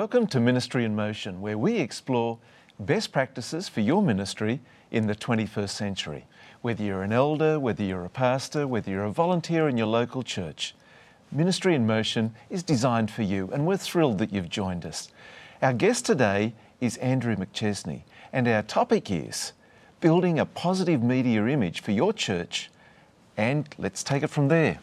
Welcome 0.00 0.28
to 0.28 0.40
Ministry 0.40 0.86
in 0.86 0.96
Motion, 0.96 1.42
where 1.42 1.58
we 1.58 1.76
explore 1.76 2.38
best 2.78 3.12
practices 3.12 3.68
for 3.68 3.82
your 3.82 4.00
ministry 4.02 4.60
in 4.90 5.06
the 5.06 5.14
21st 5.14 5.68
century. 5.68 6.24
Whether 6.62 6.84
you're 6.84 7.02
an 7.02 7.12
elder, 7.12 7.60
whether 7.60 7.84
you're 7.84 8.06
a 8.06 8.08
pastor, 8.08 8.66
whether 8.66 8.90
you're 8.90 9.04
a 9.04 9.12
volunteer 9.12 9.68
in 9.68 9.76
your 9.76 9.88
local 9.88 10.22
church, 10.22 10.74
Ministry 11.30 11.74
in 11.74 11.86
Motion 11.86 12.34
is 12.48 12.62
designed 12.62 13.10
for 13.10 13.20
you, 13.20 13.50
and 13.52 13.66
we're 13.66 13.76
thrilled 13.76 14.16
that 14.20 14.32
you've 14.32 14.48
joined 14.48 14.86
us. 14.86 15.10
Our 15.60 15.74
guest 15.74 16.06
today 16.06 16.54
is 16.80 16.96
Andrew 16.96 17.36
McChesney, 17.36 18.04
and 18.32 18.48
our 18.48 18.62
topic 18.62 19.10
is 19.10 19.52
building 20.00 20.38
a 20.38 20.46
positive 20.46 21.02
media 21.02 21.44
image 21.44 21.82
for 21.82 21.92
your 21.92 22.14
church. 22.14 22.70
And 23.36 23.68
let's 23.76 24.02
take 24.02 24.22
it 24.22 24.30
from 24.30 24.48
there. 24.48 24.78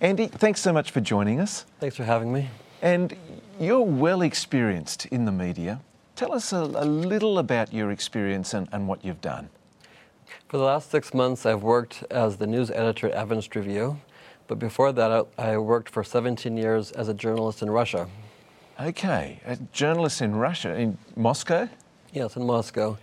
Andy, 0.00 0.28
thanks 0.28 0.62
so 0.62 0.72
much 0.72 0.92
for 0.92 1.02
joining 1.02 1.40
us. 1.40 1.66
Thanks 1.78 1.96
for 1.96 2.04
having 2.04 2.32
me. 2.32 2.48
And 2.80 3.14
you're 3.58 3.80
well 3.82 4.22
experienced 4.22 5.06
in 5.06 5.24
the 5.24 5.32
media. 5.32 5.80
Tell 6.14 6.32
us 6.32 6.52
a, 6.52 6.58
a 6.58 6.84
little 6.84 7.38
about 7.38 7.72
your 7.72 7.90
experience 7.90 8.54
and, 8.54 8.68
and, 8.72 8.88
what 8.88 9.04
you've 9.04 9.20
done. 9.20 9.48
For 10.48 10.56
the 10.56 10.64
last 10.64 10.90
six 10.90 11.12
months, 11.12 11.44
I've 11.44 11.62
worked 11.62 12.04
as 12.10 12.36
the 12.36 12.46
news 12.46 12.70
editor 12.70 13.08
at 13.08 13.14
Adventist 13.14 13.54
Review. 13.54 14.00
But 14.48 14.58
before 14.58 14.92
that, 14.92 15.26
I 15.36 15.58
worked 15.58 15.90
for 15.90 16.04
17 16.04 16.56
years 16.56 16.92
as 16.92 17.08
a 17.08 17.14
journalist 17.14 17.62
in 17.62 17.70
Russia. 17.70 18.08
Okay, 18.80 19.40
a 19.44 19.56
journalist 19.72 20.22
in 20.22 20.36
Russia, 20.36 20.74
in 20.74 20.98
Moscow? 21.16 21.68
Yes, 22.12 22.36
in 22.36 22.46
Moscow. 22.46 22.96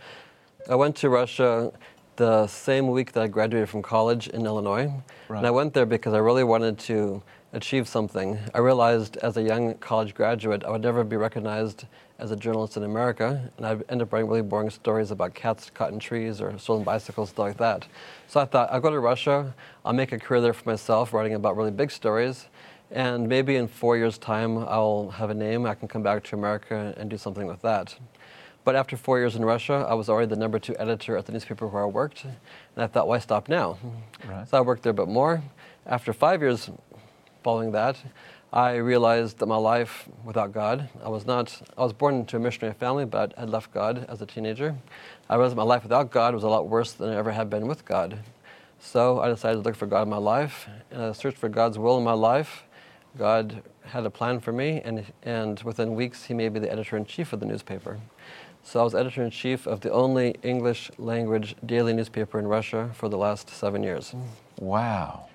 I 0.70 0.76
went 0.76 0.96
to 0.98 1.10
Russia 1.10 1.72
the 2.16 2.48
same 2.48 2.88
week 2.88 3.12
that 3.14 3.24
I 3.24 3.28
graduated 3.28 3.70
from 3.70 3.82
college 3.82 4.28
in 4.28 4.46
Illinois. 4.46 4.92
Right. 5.28 5.40
And 5.40 5.48
I 5.48 5.52
went 5.52 5.74
there 5.74 5.86
because 5.86 6.14
I 6.14 6.20
really 6.20 6.44
wanted 6.44 6.78
to 6.80 7.22
achieve 7.54 7.88
something. 7.88 8.40
I 8.54 8.58
realized 8.58 9.18
as 9.18 9.38
a 9.38 9.42
young 9.42 9.76
college 9.76 10.16
graduate, 10.16 10.64
I 10.66 10.72
would 10.72 10.82
never 10.82 11.04
be 11.04 11.16
recognized 11.16 11.86
as 12.18 12.32
a 12.32 12.36
journalist 12.36 12.78
in 12.78 12.84
America, 12.84 13.50
and 13.58 13.66
I'd 13.66 13.84
end 13.90 14.02
up 14.02 14.12
writing 14.12 14.28
really 14.28 14.42
boring 14.42 14.70
stories 14.70 15.12
about 15.12 15.36
cats 15.36 15.70
caught 15.72 15.92
in 15.92 16.00
trees 16.00 16.42
or 16.42 16.58
stolen 16.58 16.84
bicycles, 16.84 17.30
stuff 17.30 17.46
like 17.46 17.58
that. 17.58 17.88
So 18.28 18.40
I 18.40 18.46
thought, 18.46 18.72
I'll 18.72 18.80
go 18.80 18.90
to 18.90 19.00
Russia, 19.00 19.54
I'll 19.86 19.94
make 19.94 20.12
a 20.12 20.20
career 20.20 20.42
there 20.42 20.54
for 20.54 20.68
myself, 20.68 21.14
writing 21.14 21.36
about 21.36 21.56
really 21.56 21.72
big 21.72 21.92
stories, 21.92 22.48
and 22.90 23.28
maybe 23.28 23.56
in 23.56 23.68
four 23.68 23.98
years' 23.98 24.18
time, 24.18 24.58
I'll 24.58 25.10
have 25.10 25.30
a 25.30 25.34
name, 25.34 25.66
I 25.66 25.76
can 25.76 25.88
come 25.88 26.04
back 26.04 26.24
to 26.26 26.36
America 26.36 26.94
and 26.98 27.10
do 27.10 27.18
something 27.18 27.46
with 27.46 27.62
that. 27.62 27.96
But 28.64 28.76
after 28.76 28.96
four 28.96 29.20
years 29.20 29.36
in 29.36 29.44
Russia, 29.44 29.86
I 29.88 29.94
was 29.94 30.10
already 30.10 30.30
the 30.30 30.38
number 30.38 30.58
two 30.58 30.76
editor 30.80 31.18
at 31.18 31.26
the 31.26 31.34
newspaper 31.34 31.68
where 31.68 31.84
I 31.84 31.88
worked, 31.88 32.24
and 32.24 32.34
I 32.78 32.88
thought, 32.88 33.08
why 33.08 33.20
stop 33.20 33.50
now? 33.50 33.78
Right. 34.26 34.48
So 34.48 34.58
I 34.58 34.62
worked 34.62 34.84
there 34.84 34.92
a 34.92 34.94
bit 34.94 35.10
more. 35.10 35.44
After 35.86 36.14
five 36.14 36.42
years 36.42 36.70
following 37.44 37.72
that, 37.74 37.98
I 38.52 38.76
realized 38.76 39.40
that 39.40 39.48
my 39.48 39.58
life 39.58 40.08
without 40.24 40.54
God, 40.54 40.90
I 41.04 41.10
was 41.10 41.26
not, 41.26 41.60
I 41.78 41.82
was 41.82 41.92
born 41.92 42.16
into 42.16 42.38
a 42.38 42.40
missionary 42.40 42.76
family, 42.76 43.04
but 43.04 43.34
had 43.38 43.50
left 43.50 43.74
God 43.74 44.06
as 44.08 44.22
a 44.22 44.26
teenager. 44.26 44.76
I 45.30 45.36
realized 45.36 45.56
my 45.56 45.64
life 45.64 45.84
without 45.84 46.12
God 46.12 46.36
was 46.36 46.44
a 46.44 46.48
lot 46.48 46.68
worse 46.68 46.94
than 46.94 47.10
it 47.10 47.16
ever 47.16 47.32
had 47.32 47.50
been 47.50 47.68
with 47.68 47.84
God. 47.84 48.20
So 48.80 49.22
I 49.22 49.30
decided 49.30 49.56
to 49.56 49.62
look 49.62 49.76
for 49.76 49.88
God 49.88 50.04
in 50.04 50.10
my 50.10 50.18
life, 50.18 50.68
and 50.92 51.02
I 51.02 51.12
searched 51.14 51.38
for 51.38 51.50
God's 51.50 51.80
will 51.80 51.98
in 51.98 52.04
my 52.04 52.14
life. 52.14 52.64
God 53.18 53.64
had 53.86 54.06
a 54.06 54.10
plan 54.10 54.40
for 54.40 54.52
me, 54.52 54.82
and, 54.84 55.06
and 55.24 55.60
within 55.64 55.96
weeks, 55.96 56.26
He 56.26 56.34
made 56.34 56.54
me 56.54 56.60
the 56.60 56.72
editor 56.72 56.96
in 56.96 57.06
chief 57.06 57.34
of 57.34 57.40
the 57.40 57.46
newspaper. 57.46 58.00
So 58.62 58.80
I 58.80 58.84
was 58.84 58.96
editor 58.96 59.24
in 59.24 59.32
chief 59.32 59.68
of 59.68 59.82
the 59.82 59.92
only 59.92 60.36
English 60.44 60.92
language 60.98 61.56
daily 61.66 61.94
newspaper 61.94 62.40
in 62.40 62.48
Russia 62.48 62.92
for 62.94 63.10
the 63.10 63.18
last 63.18 63.50
seven 63.50 63.84
years. 63.84 64.14
Wow. 64.60 65.28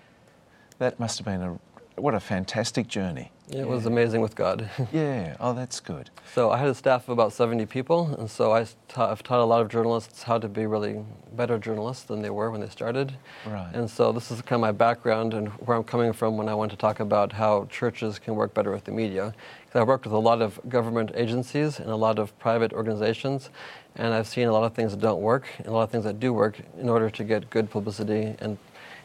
That 0.79 1.01
must 1.01 1.19
have 1.19 1.25
been 1.25 1.43
a 1.43 1.59
what 1.99 2.15
a 2.15 2.21
fantastic 2.21 2.89
journey. 2.89 3.31
Yeah, 3.51 3.61
it 3.61 3.69
was 3.69 3.87
amazing 3.87 4.21
with 4.21 4.35
God. 4.35 4.69
yeah, 4.93 5.35
oh, 5.41 5.55
that's 5.55 5.81
good. 5.81 6.11
So 6.35 6.51
I 6.51 6.59
had 6.59 6.69
a 6.69 6.75
staff 6.75 7.05
of 7.05 7.11
about 7.11 7.33
70 7.33 7.65
people, 7.65 8.15
and 8.19 8.31
so 8.31 8.53
I 8.53 8.67
taught, 8.89 9.11
I've 9.11 9.23
taught 9.23 9.41
a 9.41 9.45
lot 9.45 9.63
of 9.63 9.69
journalists 9.69 10.23
how 10.23 10.39
to 10.39 10.49
be 10.49 10.67
really 10.67 11.03
better 11.33 11.59
journalists 11.59 12.05
than 12.05 12.21
they 12.21 12.29
were 12.29 12.51
when 12.51 12.61
they 12.61 12.69
started. 12.69 13.15
Right. 13.47 13.71
And 13.73 13.91
so 13.91 14.13
this 14.13 14.31
is 14.31 14.43
kind 14.43 14.59
of 14.59 14.61
my 14.61 14.73
background 14.73 15.33
and 15.33 15.49
where 15.65 15.77
I'm 15.79 15.85
coming 15.85 16.13
from 16.13 16.37
when 16.37 16.47
I 16.47 16.55
want 16.55 16.71
to 16.73 16.77
talk 16.77 17.01
about 17.01 17.33
how 17.33 17.67
churches 17.71 18.19
can 18.19 18.35
work 18.35 18.53
better 18.53 18.71
with 18.71 18.85
the 18.85 18.93
media. 18.93 19.35
Because 19.65 19.81
I've 19.81 19.89
worked 19.89 20.05
with 20.05 20.15
a 20.15 20.19
lot 20.19 20.43
of 20.43 20.61
government 20.69 21.13
agencies 21.15 21.79
and 21.79 21.89
a 21.89 21.97
lot 21.97 22.19
of 22.19 22.39
private 22.39 22.75
organizations, 22.75 23.49
and 23.97 24.13
I've 24.13 24.29
seen 24.29 24.47
a 24.47 24.53
lot 24.53 24.65
of 24.65 24.75
things 24.75 24.93
that 24.93 25.01
don't 25.01 25.23
work 25.23 25.49
and 25.59 25.69
a 25.69 25.73
lot 25.73 25.85
of 25.85 25.91
things 25.91 26.05
that 26.05 26.21
do 26.21 26.35
work 26.35 26.59
in 26.79 26.89
order 26.91 27.09
to 27.09 27.25
get 27.25 27.49
good 27.49 27.71
publicity 27.71 28.37
and 28.41 28.59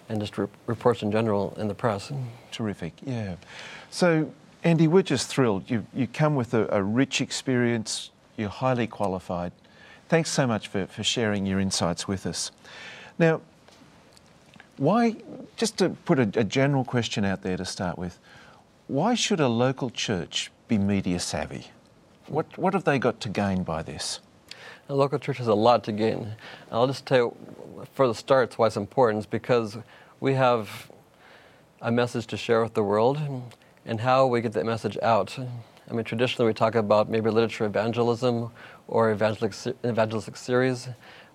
and 0.09 0.19
just 0.19 0.37
re- 0.37 0.47
reports 0.67 1.01
in 1.01 1.11
general 1.11 1.53
in 1.57 1.67
the 1.67 1.73
press. 1.73 2.11
Terrific, 2.51 2.93
yeah. 3.05 3.35
So, 3.89 4.31
Andy, 4.63 4.87
we're 4.87 5.03
just 5.03 5.27
thrilled. 5.27 5.69
You, 5.69 5.85
you 5.93 6.07
come 6.07 6.35
with 6.35 6.53
a, 6.53 6.67
a 6.71 6.81
rich 6.81 7.21
experience, 7.21 8.11
you're 8.37 8.49
highly 8.49 8.87
qualified. 8.87 9.51
Thanks 10.09 10.29
so 10.29 10.45
much 10.47 10.67
for, 10.67 10.85
for 10.87 11.03
sharing 11.03 11.45
your 11.45 11.59
insights 11.59 12.07
with 12.07 12.25
us. 12.25 12.51
Now, 13.17 13.41
why, 14.77 15.15
just 15.55 15.77
to 15.77 15.89
put 15.89 16.19
a, 16.19 16.29
a 16.35 16.43
general 16.43 16.83
question 16.83 17.25
out 17.25 17.41
there 17.41 17.57
to 17.57 17.65
start 17.65 17.97
with, 17.97 18.19
why 18.87 19.15
should 19.15 19.39
a 19.39 19.47
local 19.47 19.89
church 19.89 20.51
be 20.67 20.77
media 20.77 21.19
savvy? 21.19 21.67
What, 22.27 22.57
what 22.57 22.73
have 22.73 22.83
they 22.83 22.99
got 22.99 23.19
to 23.21 23.29
gain 23.29 23.63
by 23.63 23.83
this? 23.83 24.19
A 24.89 24.95
local 24.95 25.19
church 25.19 25.37
has 25.37 25.47
a 25.47 25.53
lot 25.53 25.83
to 25.85 25.91
gain. 25.91 26.35
I'll 26.71 26.87
just 26.87 27.05
tell 27.05 27.17
you, 27.17 27.37
for 27.93 28.07
the 28.07 28.15
start, 28.15 28.57
why 28.57 28.67
it's 28.67 28.77
important 28.77 29.19
is 29.19 29.25
because 29.25 29.77
we 30.19 30.33
have 30.33 30.91
a 31.81 31.91
message 31.91 32.27
to 32.27 32.37
share 32.37 32.63
with 32.63 32.73
the 32.73 32.83
world 32.83 33.19
and 33.85 33.99
how 33.99 34.27
we 34.27 34.41
get 34.41 34.53
that 34.53 34.65
message 34.65 34.97
out. 35.01 35.37
I 35.89 35.93
mean, 35.93 36.05
traditionally 36.05 36.47
we 36.47 36.53
talk 36.53 36.75
about 36.75 37.09
maybe 37.09 37.29
literature 37.29 37.65
evangelism 37.65 38.51
or 38.87 39.11
evangelistic, 39.11 39.75
evangelistic 39.85 40.37
series, 40.37 40.87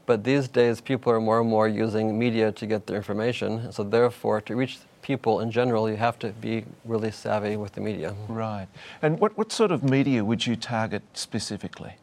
but 0.06 0.24
these 0.24 0.48
days 0.48 0.80
people 0.80 1.12
are 1.12 1.20
more 1.20 1.40
and 1.40 1.50
more 1.50 1.68
using 1.68 2.18
media 2.18 2.50
to 2.52 2.66
get 2.66 2.86
their 2.86 2.96
information. 2.96 3.70
So 3.72 3.84
therefore, 3.84 4.40
to 4.42 4.56
reach 4.56 4.78
people 5.02 5.40
in 5.40 5.50
general, 5.50 5.88
you 5.90 5.96
have 5.96 6.18
to 6.20 6.30
be 6.30 6.64
really 6.84 7.10
savvy 7.10 7.56
with 7.56 7.72
the 7.72 7.82
media. 7.82 8.14
Right. 8.26 8.68
And 9.02 9.20
what, 9.20 9.36
what 9.36 9.52
sort 9.52 9.70
of 9.70 9.84
media 9.84 10.24
would 10.24 10.46
you 10.46 10.56
target 10.56 11.02
specifically? 11.12 11.96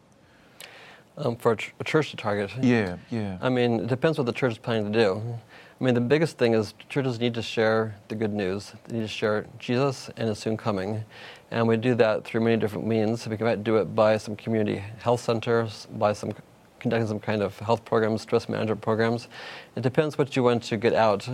Um, 1.18 1.38
for 1.38 1.54
a, 1.54 1.58
ch- 1.58 1.74
a, 1.80 1.84
church 1.84 2.12
to 2.12 2.18
target? 2.18 2.52
Yeah, 2.62 2.98
yeah. 3.10 3.38
I 3.42 3.48
mean, 3.48 3.80
it 3.80 3.88
depends 3.88 4.18
what 4.18 4.26
the 4.26 4.34
church 4.34 4.52
is 4.54 4.58
planning 4.58 4.92
to 4.92 5.00
do. 5.00 5.40
I 5.80 5.84
mean, 5.84 5.94
the 5.94 6.02
biggest 6.02 6.38
thing 6.38 6.54
is 6.54 6.74
churches 6.90 7.20
need 7.20 7.34
to 7.36 7.42
share 7.42 7.96
the 8.10 8.16
good 8.16 8.34
news. 8.34 8.74
They 8.88 8.98
need 8.98 9.04
to 9.04 9.08
share 9.08 9.46
Jesus 9.58 10.10
and 10.18 10.28
His 10.28 10.40
soon 10.40 10.58
coming. 10.58 11.06
And 11.52 11.68
we 11.68 11.78
do 11.78 11.96
that 11.96 12.26
through 12.26 12.42
many 12.42 12.58
different 12.58 12.86
means. 12.86 13.28
We 13.28 13.38
might 13.38 13.64
do 13.64 13.78
it 13.78 13.96
by 13.96 14.18
some 14.18 14.36
community 14.36 14.84
health 15.00 15.22
centers, 15.22 15.88
by 15.98 16.12
some 16.12 16.34
conducting 16.80 17.08
some 17.08 17.20
kind 17.20 17.42
of 17.42 17.58
health 17.60 17.84
programs, 17.86 18.22
stress 18.22 18.50
management 18.50 18.82
programs. 18.82 19.28
It 19.76 19.84
depends 19.84 20.18
what 20.18 20.36
you 20.36 20.44
want 20.44 20.64
to 20.64 20.78
get 20.78 20.94
out. 20.94 21.28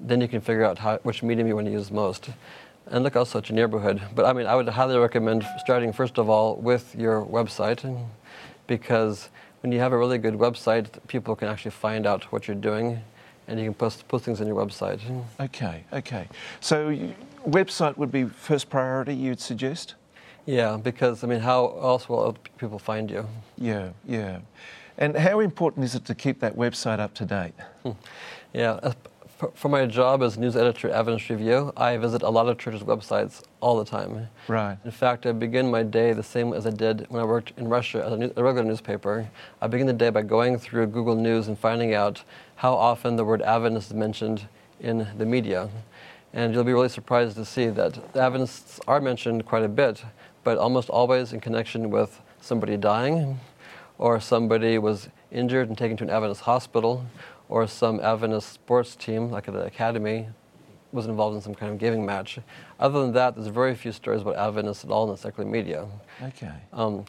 Then 0.00 0.20
you 0.20 0.28
can 0.28 0.40
figure 0.40 0.64
out 0.64 0.78
how, 0.78 0.98
which 0.98 1.22
medium 1.22 1.48
you 1.48 1.54
want 1.54 1.66
to 1.66 1.72
use 1.72 1.90
most. 1.90 2.30
And 2.86 3.02
look 3.02 3.16
also 3.16 3.38
at 3.38 3.48
your 3.48 3.56
neighborhood. 3.56 4.02
But 4.14 4.26
I 4.26 4.32
mean, 4.32 4.46
I 4.46 4.54
would 4.54 4.68
highly 4.68 4.98
recommend 4.98 5.46
starting, 5.58 5.92
first 5.92 6.18
of 6.18 6.28
all, 6.28 6.56
with 6.56 6.94
your 6.94 7.24
website 7.24 7.84
because 8.66 9.30
when 9.62 9.72
you 9.72 9.80
have 9.80 9.92
a 9.92 9.98
really 9.98 10.18
good 10.18 10.34
website, 10.34 10.86
people 11.06 11.34
can 11.36 11.48
actually 11.48 11.70
find 11.70 12.06
out 12.06 12.24
what 12.32 12.46
you're 12.46 12.56
doing 12.56 13.00
and 13.48 13.58
you 13.58 13.66
can 13.66 13.74
post, 13.74 14.06
post 14.08 14.24
things 14.24 14.40
on 14.40 14.46
your 14.46 14.56
website. 14.56 15.00
Okay, 15.40 15.84
okay. 15.92 16.28
So, 16.60 16.96
website 17.46 17.96
would 17.96 18.10
be 18.10 18.24
first 18.24 18.70
priority, 18.70 19.14
you'd 19.14 19.40
suggest? 19.40 19.94
Yeah, 20.46 20.78
because 20.82 21.24
I 21.24 21.26
mean, 21.26 21.40
how 21.40 21.78
else 21.80 22.08
will 22.08 22.36
people 22.58 22.78
find 22.78 23.10
you? 23.10 23.26
Yeah, 23.58 23.90
yeah. 24.06 24.40
And 24.98 25.16
how 25.16 25.40
important 25.40 25.84
is 25.84 25.94
it 25.94 26.04
to 26.06 26.14
keep 26.14 26.40
that 26.40 26.56
website 26.56 27.00
up 27.00 27.14
to 27.14 27.24
date? 27.24 27.54
Hmm. 27.82 27.92
Yeah, 28.52 28.92
for 29.54 29.68
my 29.68 29.86
job 29.86 30.22
as 30.22 30.38
news 30.38 30.56
editor 30.56 30.88
at 30.88 30.94
Adventist 30.94 31.28
Review, 31.28 31.72
I 31.76 31.96
visit 31.96 32.22
a 32.22 32.30
lot 32.30 32.48
of 32.48 32.58
churches' 32.58 32.82
websites 32.82 33.42
all 33.60 33.76
the 33.76 33.84
time. 33.84 34.28
Right. 34.48 34.78
In 34.84 34.90
fact, 34.90 35.26
I 35.26 35.32
begin 35.32 35.70
my 35.70 35.82
day 35.82 36.12
the 36.12 36.22
same 36.22 36.52
as 36.52 36.66
I 36.66 36.70
did 36.70 37.06
when 37.08 37.20
I 37.20 37.24
worked 37.24 37.52
in 37.56 37.68
Russia 37.68 38.04
as 38.04 38.12
a, 38.12 38.32
a 38.36 38.44
regular 38.44 38.64
newspaper. 38.64 39.28
I 39.60 39.66
begin 39.66 39.86
the 39.86 39.92
day 39.92 40.10
by 40.10 40.22
going 40.22 40.58
through 40.58 40.86
Google 40.88 41.16
News 41.16 41.48
and 41.48 41.58
finding 41.58 41.94
out 41.94 42.22
how 42.56 42.74
often 42.74 43.16
the 43.16 43.24
word 43.24 43.42
Adventist 43.42 43.88
is 43.88 43.94
mentioned 43.94 44.46
in 44.80 45.06
the 45.18 45.26
media. 45.26 45.68
And 46.32 46.52
you'll 46.52 46.64
be 46.64 46.72
really 46.72 46.88
surprised 46.88 47.36
to 47.36 47.44
see 47.44 47.68
that 47.68 47.98
Adventists 48.16 48.80
are 48.86 49.00
mentioned 49.00 49.46
quite 49.46 49.62
a 49.62 49.68
bit, 49.68 50.04
but 50.42 50.58
almost 50.58 50.90
always 50.90 51.32
in 51.32 51.40
connection 51.40 51.90
with 51.90 52.20
somebody 52.40 52.76
dying, 52.76 53.40
or 53.98 54.20
somebody 54.20 54.78
was 54.78 55.08
injured 55.30 55.68
and 55.68 55.78
taken 55.78 55.96
to 55.96 56.04
an 56.04 56.10
Adventist 56.10 56.42
hospital, 56.42 57.04
or 57.48 57.66
some 57.66 58.00
Adventist 58.00 58.52
sports 58.52 58.96
team, 58.96 59.30
like 59.30 59.48
at 59.48 59.54
the 59.54 59.64
academy, 59.64 60.28
was 60.92 61.06
involved 61.06 61.34
in 61.36 61.42
some 61.42 61.54
kind 61.54 61.72
of 61.72 61.78
gaming 61.78 62.06
match. 62.06 62.38
Other 62.78 63.00
than 63.02 63.12
that, 63.12 63.34
there's 63.34 63.48
very 63.48 63.74
few 63.74 63.92
stories 63.92 64.22
about 64.22 64.36
Adventists 64.36 64.84
at 64.84 64.90
all 64.90 65.04
in 65.04 65.10
the 65.10 65.16
secular 65.16 65.48
media. 65.48 65.86
Okay. 66.22 66.52
Um, 66.72 67.04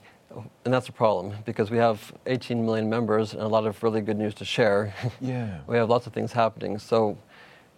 and 0.66 0.74
that's 0.74 0.90
a 0.90 0.92
problem 0.92 1.34
because 1.46 1.72
we 1.72 1.78
have 1.78 2.12
18 2.26 2.66
million 2.66 2.90
members 2.90 3.34
and 3.34 3.42
a 3.42 3.48
lot 3.48 3.66
of 3.66 3.82
really 3.84 4.02
good 4.02 4.18
news 4.18 4.34
to 4.36 4.46
share. 4.46 4.94
Yeah. 5.22 5.60
we 5.68 5.78
have 5.78 5.90
lots 5.90 6.08
of 6.08 6.14
things 6.14 6.34
happening. 6.34 6.78
So 6.80 7.18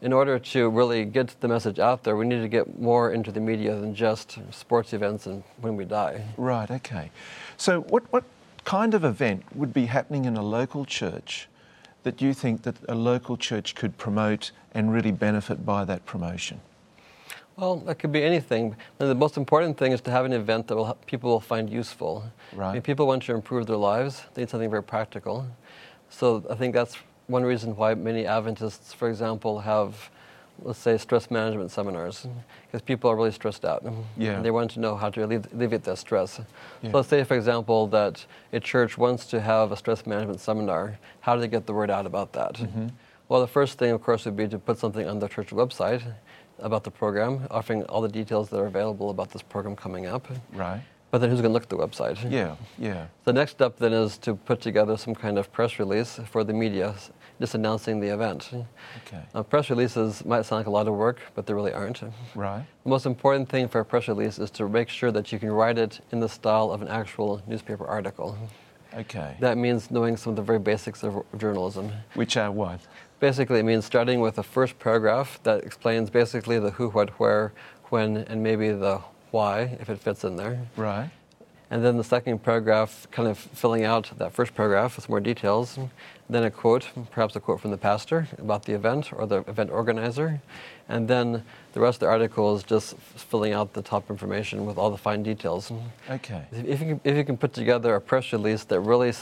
in 0.01 0.13
order 0.13 0.39
to 0.39 0.69
really 0.69 1.06
get 1.06 1.36
the 1.39 1.48
message 1.48 1.80
out 1.80 2.03
there, 2.03 2.15
we 2.15 2.25
need 2.25 2.42
to 2.42 2.48
get 2.48 2.80
more 2.80 3.12
into 3.12 3.31
the 3.31 3.39
media 3.39 3.75
than 3.75 3.95
just 3.95 4.39
sports 4.51 4.94
events 4.94 5.25
and 5.25 5.44
when 5.62 5.75
we 5.75 5.86
die. 5.86 6.24
Right, 6.38 6.69
okay. 6.69 7.12
So, 7.57 7.81
what, 7.81 8.03
what 8.12 8.24
kind 8.63 8.94
of 8.94 9.03
event 9.03 9.44
would 9.56 9.74
be 9.74 9.86
happening 9.86 10.25
in 10.25 10.38
a 10.38 10.44
local 10.44 10.86
church 10.86 11.48
that 12.07 12.21
you 12.21 12.33
think 12.33 12.62
that 12.62 12.75
a 12.88 12.95
local 12.95 13.36
church 13.36 13.75
could 13.75 13.98
promote 13.98 14.51
and 14.71 14.94
really 14.94 15.12
benefit 15.12 15.65
by 15.65 15.83
that 15.83 16.06
promotion? 16.06 16.62
Well, 17.57 17.75
that 17.88 17.95
could 18.00 18.13
be 18.13 18.24
anything. 18.24 18.77
The 18.98 19.13
most 19.13 19.36
important 19.36 19.77
thing 19.77 19.92
is 19.92 20.00
to 20.01 20.12
have 20.12 20.24
an 20.24 20.31
event 20.31 20.68
that 20.68 20.77
will, 20.77 20.98
people 21.06 21.30
will 21.30 21.42
find 21.42 21.69
useful. 21.69 22.24
Right. 22.54 22.69
I 22.69 22.74
mean, 22.74 22.81
people 22.81 23.07
want 23.07 23.24
to 23.24 23.33
improve 23.33 23.68
their 23.68 23.81
lives. 23.92 24.24
They 24.33 24.44
need 24.44 24.50
something 24.50 24.69
very 24.69 24.83
practical. 24.83 25.45
So 26.09 26.45
I 26.50 26.56
think 26.56 26.74
that's 26.74 26.95
one 27.27 27.44
reason 27.44 27.75
why 27.75 27.94
many 27.94 28.25
Adventists, 28.25 28.94
for 28.94 29.10
example, 29.10 29.60
have, 29.60 30.10
let's 30.62 30.80
say, 30.80 30.98
stress 30.98 31.30
management 31.30 31.71
seminars, 31.71 32.27
because 32.65 32.81
people 32.81 33.09
are 33.09 33.15
really 33.15 33.31
stressed 33.31 33.65
out. 33.65 33.83
Yeah. 34.18 34.31
And 34.31 34.45
they 34.45 34.51
want 34.51 34.71
to 34.71 34.80
know 34.80 34.95
how 34.95 35.09
to 35.09 35.24
alleviate 35.24 35.83
that 35.83 35.98
stress. 35.98 36.39
Yeah. 36.81 36.92
So 36.92 36.98
let's 36.98 37.09
say, 37.09 37.24
for 37.24 37.36
example, 37.36 37.88
that 37.88 38.25
a 38.54 38.59
church 38.59 38.98
wants 38.98 39.27
to 39.27 39.39
have 39.39 39.71
a 39.71 39.77
stress 39.77 40.06
management 40.06 40.39
seminar. 40.39 40.98
How 41.21 41.36
do 41.36 41.42
they 41.42 41.48
get 41.48 41.65
the 41.65 41.74
word 41.74 41.89
out 41.89 42.06
about 42.06 42.33
that? 42.33 42.56
Mm-hmm. 42.56 42.88
Well, 43.30 43.42
the 43.42 43.48
first 43.48 43.77
thing, 43.77 43.92
of 43.92 44.01
course, 44.01 44.25
would 44.25 44.38
be 44.38 44.48
to 44.48 44.57
put 44.57 44.77
something 44.77 45.07
on 45.07 45.19
the 45.19 45.27
church 45.27 45.50
website 45.50 46.01
about 46.60 46.83
the 46.83 46.92
program, 46.92 47.45
offering 47.51 47.83
all 47.83 48.01
the 48.01 48.10
details 48.10 48.50
that 48.50 48.60
are 48.60 48.65
available 48.65 49.10
about 49.10 49.31
this 49.31 49.42
program 49.42 49.75
coming 49.75 50.06
up. 50.06 50.27
Right. 50.53 50.81
But 51.12 51.19
then 51.19 51.30
who's 51.30 51.39
going 51.39 51.51
to 51.51 51.53
look 51.53 51.63
at 51.63 51.69
the 51.69 51.77
website? 51.77 52.30
Yeah, 52.30 52.56
yeah. 52.77 53.07
The 53.24 53.31
next 53.31 53.51
step 53.51 53.77
then 53.77 53.94
is 53.94 54.18
to 54.19 54.36
put 54.36 54.60
together 54.60 54.98
some 54.98 55.15
kind 55.15 55.38
of 55.38 55.51
press 55.53 55.80
release 55.80 56.19
for 56.30 56.44
the 56.44 56.51
media, 56.51 56.95
just 57.39 57.56
announcing 57.56 58.00
the 58.00 58.07
event. 58.07 58.50
Okay. 58.54 59.22
Now, 59.34 59.44
press 59.44 59.69
releases 59.69 60.25
might 60.25 60.44
sound 60.45 60.62
like 60.62 60.68
a 60.68 60.72
lot 60.72 60.88
of 60.88 60.95
work, 60.95 61.19
but 61.36 61.45
they 61.45 61.54
really 61.54 61.74
aren't. 61.74 62.01
Right. 62.36 62.66
The 62.84 62.89
most 62.89 63.06
important 63.06 63.50
thing 63.50 63.68
for 63.68 63.80
a 63.81 63.86
press 63.86 64.07
release 64.07 64.39
is 64.39 64.50
to 64.51 64.68
make 64.68 64.89
sure 64.89 65.12
that 65.12 65.31
you 65.31 65.39
can 65.39 65.51
write 65.51 65.78
it 65.78 66.00
in 66.12 66.19
the 66.19 66.30
style 66.30 66.72
of 66.72 66.81
an 66.81 66.88
actual 66.88 67.42
newspaper 67.48 67.86
article. 67.86 68.38
Okay. 68.95 69.36
That 69.39 69.57
means 69.57 69.92
knowing 69.92 70.18
some 70.18 70.31
of 70.31 70.38
the 70.38 70.42
very 70.42 70.60
basics 70.60 71.04
of 71.04 71.24
journalism. 71.38 71.92
Which 72.16 72.38
are 72.38 72.51
what? 72.51 72.80
Basically, 73.19 73.60
it 73.60 73.63
means 73.63 73.86
starting 73.86 74.19
with 74.19 74.36
the 74.36 74.44
first 74.44 74.80
paragraph 74.80 75.39
that 75.44 75.63
explains 75.63 76.10
basically 76.10 76.60
the 76.60 76.72
who, 76.72 76.89
what, 76.89 77.10
where, 77.19 77.54
when, 77.86 78.18
and 78.18 78.42
maybe 78.42 78.69
the 78.69 79.01
why, 79.31 79.78
if 79.80 79.89
it 79.89 80.00
fits 80.00 80.24
in 80.24 80.36
there. 80.36 80.60
Right. 80.75 81.10
And 81.69 81.84
then 81.84 81.98
the 81.98 82.04
second 82.04 82.44
paragraph, 82.44 83.07
kind 83.12 83.28
of 83.28 83.38
filling 83.38 83.84
out 83.84 84.12
that 84.18 84.34
first 84.34 84.56
paragraph 84.56 84.95
with 84.95 85.10
more 85.10 85.19
details. 85.19 85.78
Then 86.29 86.44
a 86.44 86.51
quote, 86.51 86.89
perhaps 87.12 87.35
a 87.38 87.39
quote 87.39 87.62
from 87.62 87.71
the 87.71 87.77
pastor 87.77 88.27
about 88.38 88.65
the 88.65 88.74
event 88.74 89.13
or 89.13 89.25
the 89.25 89.38
event 89.50 89.71
organizer. 89.71 90.41
And 90.89 91.07
then 91.07 91.44
the 91.74 91.79
rest 91.79 91.97
of 91.97 92.00
the 92.01 92.07
article 92.07 92.53
is 92.56 92.63
just 92.63 92.97
filling 92.97 93.53
out 93.53 93.74
the 93.74 93.81
top 93.81 94.09
information 94.09 94.65
with 94.65 94.77
all 94.77 94.89
the 94.89 94.97
fine 94.97 95.24
details. 95.24 95.71
Okay. 96.09 96.44
If 96.51 96.81
you, 96.81 96.88
can, 96.88 97.01
if 97.06 97.15
you 97.15 97.24
can 97.24 97.38
put 97.38 97.53
together 97.53 97.95
a 97.95 98.01
press 98.01 98.33
release 98.33 98.65
that 98.65 98.81
really 98.81 99.13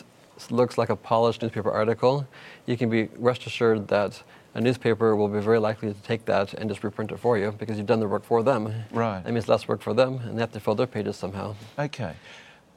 looks 0.49 0.77
like 0.77 0.89
a 0.89 0.95
polished 0.95 1.43
newspaper 1.43 1.71
article, 1.71 2.27
you 2.65 2.75
can 2.75 2.89
be 2.89 3.09
rest 3.17 3.45
assured 3.45 3.87
that 3.89 4.23
a 4.55 4.61
newspaper 4.61 5.15
will 5.15 5.27
be 5.27 5.39
very 5.39 5.59
likely 5.59 5.93
to 5.93 6.01
take 6.01 6.25
that 6.25 6.53
and 6.55 6.69
just 6.69 6.83
reprint 6.83 7.11
it 7.11 7.19
for 7.19 7.37
you 7.37 7.51
because 7.51 7.77
you've 7.77 7.87
done 7.87 7.99
the 7.99 8.07
work 8.07 8.23
for 8.23 8.41
them. 8.41 8.73
Right. 8.91 9.23
That 9.23 9.31
means 9.31 9.47
less 9.47 9.67
work 9.67 9.81
for 9.81 9.93
them, 9.93 10.19
and 10.23 10.37
they 10.37 10.41
have 10.41 10.53
to 10.53 10.59
fill 10.59 10.75
their 10.75 10.87
pages 10.87 11.17
somehow. 11.17 11.55
Okay. 11.77 12.13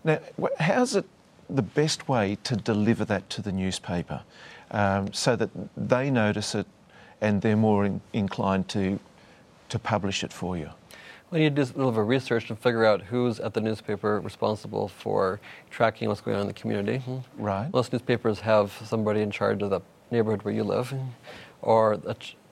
Now, 0.04 0.18
how's 0.58 0.96
it 0.96 1.06
the 1.50 1.62
best 1.62 2.08
way 2.08 2.36
to 2.44 2.56
deliver 2.56 3.04
that 3.04 3.28
to 3.30 3.42
the 3.42 3.52
newspaper 3.52 4.22
um, 4.70 5.12
so 5.12 5.36
that 5.36 5.50
they 5.76 6.10
notice 6.10 6.54
it 6.54 6.66
and 7.20 7.42
they're 7.42 7.56
more 7.56 7.84
in, 7.84 8.00
inclined 8.12 8.68
to, 8.68 8.98
to 9.68 9.78
publish 9.78 10.22
it 10.22 10.32
for 10.32 10.56
you? 10.56 10.70
We 11.30 11.40
need 11.40 11.56
to 11.56 11.64
do 11.64 11.72
a 11.74 11.76
little 11.76 11.92
bit 11.92 12.00
of 12.00 12.08
research 12.08 12.48
to 12.48 12.56
figure 12.56 12.86
out 12.86 13.02
who's 13.02 13.38
at 13.38 13.52
the 13.52 13.60
newspaper 13.60 14.20
responsible 14.20 14.88
for 14.88 15.40
tracking 15.70 16.08
what's 16.08 16.22
going 16.22 16.36
on 16.36 16.42
in 16.42 16.46
the 16.46 16.54
community. 16.54 17.02
Right. 17.36 17.70
Most 17.72 17.92
newspapers 17.92 18.40
have 18.40 18.72
somebody 18.86 19.20
in 19.20 19.30
charge 19.30 19.62
of 19.62 19.70
the 19.70 19.80
neighborhood 20.10 20.42
where 20.42 20.54
you 20.54 20.64
live, 20.64 20.94
or 21.60 21.98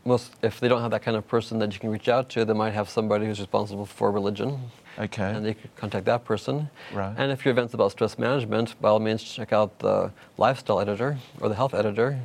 most, 0.04 0.34
if 0.42 0.60
they 0.60 0.69
don't 0.69 0.82
have 0.82 0.90
that 0.90 1.02
kind 1.02 1.16
of 1.16 1.26
person 1.26 1.58
that 1.58 1.72
you 1.72 1.81
can 1.81 1.90
reach 1.90 2.08
out 2.08 2.28
to, 2.31 2.44
they 2.44 2.52
might 2.52 2.75
have 2.75 2.88
somebody 2.88 3.26
who's 3.26 3.40
responsible 3.40 3.87
for 3.87 4.12
religion. 4.12 4.60
Okay. 4.98 5.31
And 5.31 5.44
they 5.44 5.54
could 5.54 5.75
contact 5.76 6.06
that 6.06 6.25
person. 6.25 6.70
Right. 6.93 7.14
And 7.16 7.31
if 7.31 7.44
your 7.44 7.52
event's 7.52 7.75
about 7.75 7.93
stress 7.93 8.19
management, 8.19 8.81
by 8.81 8.88
all 8.88 8.98
means, 8.98 9.22
check 9.22 9.52
out 9.52 9.78
the 9.78 10.10
lifestyle 10.38 10.81
editor 10.81 11.19
or 11.40 11.48
the 11.48 11.54
health 11.54 11.75
editor. 11.75 12.19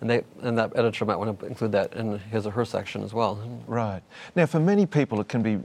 And, 0.00 0.10
they, 0.10 0.22
and 0.42 0.56
that 0.58 0.72
editor 0.76 1.04
might 1.04 1.16
want 1.16 1.38
to 1.40 1.46
include 1.46 1.72
that 1.72 1.94
in 1.94 2.18
his 2.18 2.46
or 2.46 2.52
her 2.52 2.64
section 2.64 3.02
as 3.02 3.12
well. 3.12 3.62
Right. 3.66 4.02
Now, 4.36 4.46
for 4.46 4.60
many 4.60 4.86
people, 4.86 5.20
it 5.20 5.28
can 5.28 5.42
be 5.42 5.58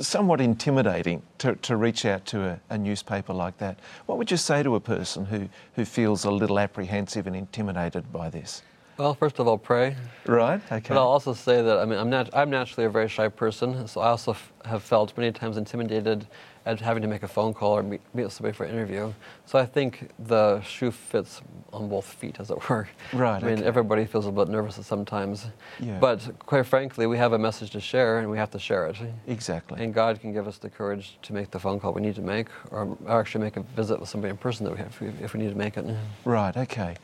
somewhat 0.00 0.40
intimidating 0.40 1.22
to, 1.38 1.54
to 1.56 1.76
reach 1.76 2.04
out 2.04 2.24
to 2.26 2.44
a, 2.44 2.60
a, 2.70 2.78
newspaper 2.78 3.32
like 3.32 3.58
that. 3.58 3.78
What 4.06 4.18
would 4.18 4.30
you 4.30 4.36
say 4.36 4.62
to 4.62 4.74
a 4.76 4.80
person 4.80 5.26
who, 5.26 5.48
who 5.74 5.84
feels 5.84 6.24
a 6.24 6.30
little 6.30 6.58
apprehensive 6.58 7.26
and 7.26 7.36
intimidated 7.36 8.12
by 8.12 8.30
this? 8.30 8.62
Well, 8.98 9.14
first 9.14 9.38
of 9.38 9.46
all, 9.46 9.58
pray. 9.58 9.94
Right. 10.26 10.60
Okay. 10.72 10.88
But 10.88 10.96
I'll 11.00 11.06
also 11.06 11.32
say 11.32 11.62
that 11.62 11.78
I 11.78 11.84
mean 11.84 11.98
I'm 11.98 12.10
nat- 12.10 12.30
I'm 12.32 12.50
naturally 12.50 12.84
a 12.86 12.90
very 12.90 13.08
shy 13.08 13.28
person, 13.28 13.86
so 13.86 14.00
I 14.00 14.08
also 14.08 14.32
f- 14.32 14.52
have 14.64 14.82
felt 14.82 15.16
many 15.16 15.30
times 15.30 15.56
intimidated 15.56 16.26
at 16.68 16.80
having 16.80 17.00
to 17.00 17.08
make 17.08 17.22
a 17.22 17.28
phone 17.28 17.54
call 17.54 17.78
or 17.78 17.82
meet, 17.82 18.02
meet 18.12 18.30
somebody 18.30 18.54
for 18.54 18.64
an 18.64 18.70
interview. 18.70 19.10
So 19.46 19.58
I 19.58 19.64
think 19.64 20.10
the 20.18 20.60
shoe 20.60 20.90
fits 20.90 21.40
on 21.72 21.88
both 21.88 22.04
feet, 22.04 22.36
as 22.38 22.50
it 22.50 22.68
were. 22.68 22.86
Right. 23.14 23.42
I 23.42 23.46
mean, 23.46 23.58
okay. 23.58 23.66
everybody 23.66 24.04
feels 24.04 24.26
a 24.26 24.30
bit 24.30 24.48
nervous 24.48 24.78
sometimes. 24.86 25.46
Yeah. 25.80 25.98
But 25.98 26.20
quite 26.40 26.66
frankly, 26.66 27.06
we 27.06 27.16
have 27.16 27.32
a 27.32 27.38
message 27.38 27.70
to 27.70 27.80
share, 27.80 28.18
and 28.18 28.30
we 28.30 28.36
have 28.36 28.50
to 28.50 28.58
share 28.58 28.86
it. 28.86 28.96
Exactly. 29.26 29.82
And 29.82 29.94
God 29.94 30.20
can 30.20 30.32
give 30.32 30.46
us 30.46 30.58
the 30.58 30.68
courage 30.68 31.16
to 31.22 31.32
make 31.32 31.50
the 31.50 31.58
phone 31.58 31.80
call 31.80 31.94
we 31.94 32.02
need 32.02 32.16
to 32.16 32.22
make, 32.22 32.48
or 32.70 32.98
actually 33.08 33.44
make 33.44 33.56
a 33.56 33.62
visit 33.74 33.98
with 33.98 34.10
somebody 34.10 34.30
in 34.30 34.36
person 34.36 34.64
that 34.64 34.72
we 34.72 34.78
have, 34.78 34.94
if 35.22 35.32
we 35.32 35.40
need 35.40 35.50
to 35.50 35.58
make 35.58 35.78
it. 35.78 35.86
Right. 36.26 36.54
Okay. 36.54 36.96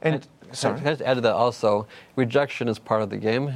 And, 0.00 0.14
and 0.14 0.28
sorry. 0.56 0.80
I 0.80 0.84
just 0.84 1.02
add 1.02 1.14
to 1.14 1.20
that 1.20 1.34
also? 1.34 1.86
Rejection 2.16 2.68
is 2.68 2.78
part 2.78 3.02
of 3.02 3.10
the 3.10 3.18
game. 3.18 3.48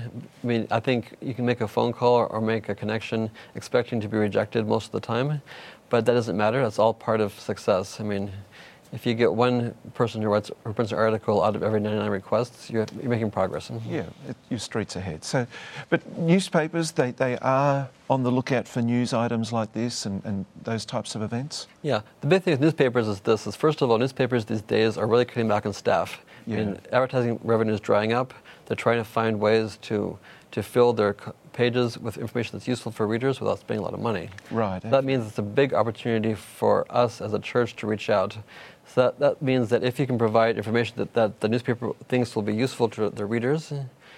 I 0.43 0.47
mean, 0.47 0.67
I 0.71 0.81
think 0.81 1.15
you 1.23 1.33
can 1.33 1.47
make 1.47 1.63
a 1.63 1.69
phone 1.69 1.93
call 1.93 2.15
or, 2.15 2.27
or 2.27 2.41
make 2.43 2.69
a 2.69 2.75
connection 2.75 3.31
expecting 3.55 4.01
to 4.01 4.09
be 4.09 4.19
rejected 4.19 4.67
most 4.67 4.87
of 4.87 4.93
the 4.93 5.01
time, 5.01 5.41
but 5.95 6.07
that 6.07 6.15
doesn't 6.15 6.37
matter. 6.37 6.61
That's 6.61 6.81
all 6.81 6.93
part 6.93 7.21
of 7.21 7.39
success. 7.39 8.01
I 8.01 8.03
mean, 8.03 8.29
if 8.93 9.07
you 9.07 9.15
get 9.15 9.33
one 9.33 9.77
person 9.95 10.21
who 10.21 10.29
writes 10.29 10.51
who 10.65 10.73
prints 10.73 10.91
an 10.91 10.99
article 10.99 11.41
out 11.41 11.55
of 11.55 11.63
every 11.63 11.79
99 11.79 12.11
requests, 12.11 12.69
you're, 12.69 12.85
you're 13.01 13.09
making 13.09 13.31
progress. 13.31 13.71
Mm-hmm. 13.71 13.95
Yeah, 13.95 14.07
it, 14.29 14.37
your 14.51 14.59
streets 14.59 14.97
ahead. 14.97 15.23
So, 15.23 15.47
but 15.91 16.01
newspapers, 16.19 16.91
they, 16.91 17.13
they 17.13 17.39
are 17.39 17.89
on 18.11 18.25
the 18.25 18.33
lookout 18.33 18.67
for 18.67 18.83
news 18.83 19.15
items 19.15 19.53
like 19.53 19.73
this 19.73 20.05
and, 20.05 20.21
and 20.25 20.47
those 20.65 20.85
types 20.85 21.15
of 21.15 21.23
events? 21.23 21.69
Yeah, 21.83 22.01
the 22.23 22.27
big 22.27 22.43
thing 22.43 22.55
with 22.55 22.61
newspapers 22.61 23.07
is 23.07 23.21
this, 23.21 23.47
is 23.47 23.55
first 23.55 23.81
of 23.81 23.89
all, 23.89 23.97
newspapers 23.99 24.45
these 24.47 24.63
days 24.63 24.99
are 24.99 25.07
really 25.07 25.25
cutting 25.25 25.47
back 25.47 25.65
on 25.65 25.73
staff. 25.73 26.21
Yeah. 26.49 26.57
I 26.57 26.65
mean, 26.65 26.79
advertising 26.91 27.39
revenue 27.45 27.75
is 27.75 27.81
drying 27.81 28.13
up. 28.13 28.35
They're 28.67 28.75
trying 28.77 28.99
to 28.99 29.05
find 29.05 29.39
ways 29.39 29.79
to, 29.83 30.19
to 30.51 30.61
fill 30.61 30.93
their 30.93 31.15
pages 31.55 31.97
with 31.97 32.19
information 32.19 32.53
that's 32.53 32.69
useful 32.69 32.93
for 32.93 33.07
readers 33.07 33.41
without 33.41 33.61
spending 33.61 33.81
a 33.81 33.83
lot 33.83 33.95
of 33.95 34.01
money. 34.01 34.29
Right. 34.51 34.83
That 34.83 35.05
means 35.05 35.27
it's 35.27 35.39
a 35.39 35.43
big 35.43 35.73
opportunity 35.73 36.35
for 36.35 36.85
us 36.91 37.23
as 37.23 37.33
a 37.33 37.39
church 37.39 37.77
to 37.77 37.87
reach 37.87 38.11
out. 38.11 38.37
So 38.87 39.03
that, 39.03 39.19
that 39.21 39.41
means 39.41 39.71
that 39.71 39.83
if 39.83 39.99
you 39.99 40.07
can 40.07 40.19
provide 40.19 40.59
information 40.59 40.97
that, 40.99 41.15
that 41.15 41.41
the 41.41 41.49
newspaper 41.49 41.93
thinks 42.09 42.37
will 42.37 42.43
be 42.43 42.55
useful 42.55 42.89
to 42.91 43.09
the 43.09 43.25
readers, 43.25 43.73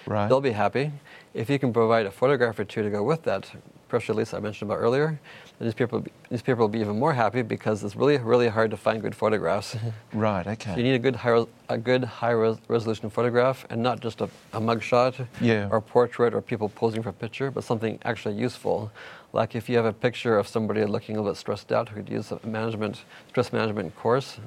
right. 0.05 0.27
they'll 0.27 0.41
be 0.41 0.51
happy. 0.51 0.91
If 1.33 1.49
you 1.49 1.57
can 1.57 1.71
provide 1.71 2.05
a 2.05 2.11
photograph 2.11 2.59
or 2.59 2.65
two 2.65 2.83
to 2.83 2.89
go 2.89 3.03
with 3.03 3.23
that 3.23 3.49
press 3.87 4.09
release 4.09 4.33
I 4.33 4.39
mentioned 4.39 4.69
about 4.69 4.79
earlier, 4.79 5.19
the 5.59 5.65
newspaper 5.65 5.97
will, 5.97 6.03
be, 6.03 6.11
newspaper 6.29 6.59
will 6.59 6.67
be 6.67 6.79
even 6.79 6.99
more 6.99 7.13
happy 7.13 7.41
because 7.41 7.83
it's 7.83 7.95
really, 7.95 8.17
really 8.17 8.47
hard 8.47 8.71
to 8.71 8.77
find 8.77 9.01
good 9.01 9.15
photographs. 9.15 9.75
Right, 10.13 10.47
okay. 10.47 10.71
So 10.71 10.77
you 10.77 10.83
need 10.83 10.95
a 10.95 10.99
good 10.99 11.15
high, 11.15 11.45
a 11.69 11.77
good 11.77 12.03
high 12.03 12.31
res- 12.31 12.57
resolution 12.67 13.09
photograph 13.09 13.65
and 13.69 13.81
not 13.81 13.99
just 13.99 14.21
a, 14.21 14.29
a 14.53 14.59
mugshot 14.59 15.27
yeah. 15.41 15.67
or 15.69 15.77
a 15.77 15.81
portrait 15.81 16.33
or 16.33 16.41
people 16.41 16.69
posing 16.69 17.03
for 17.03 17.09
a 17.09 17.13
picture, 17.13 17.51
but 17.51 17.63
something 17.63 17.99
actually 18.03 18.35
useful. 18.35 18.91
Like 19.33 19.55
if 19.55 19.69
you 19.69 19.75
have 19.75 19.85
a 19.85 19.93
picture 19.93 20.37
of 20.37 20.47
somebody 20.47 20.83
looking 20.85 21.15
a 21.15 21.19
little 21.19 21.33
bit 21.33 21.37
stressed 21.37 21.71
out 21.71 21.89
who 21.89 21.97
could 21.97 22.09
use 22.09 22.31
a 22.31 22.39
management, 22.45 23.03
stress 23.29 23.53
management 23.53 23.95
course, 23.95 24.39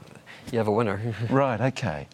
you 0.51 0.59
have 0.59 0.69
a 0.69 0.73
winner. 0.73 1.15
right, 1.31 1.61
okay. 1.61 2.09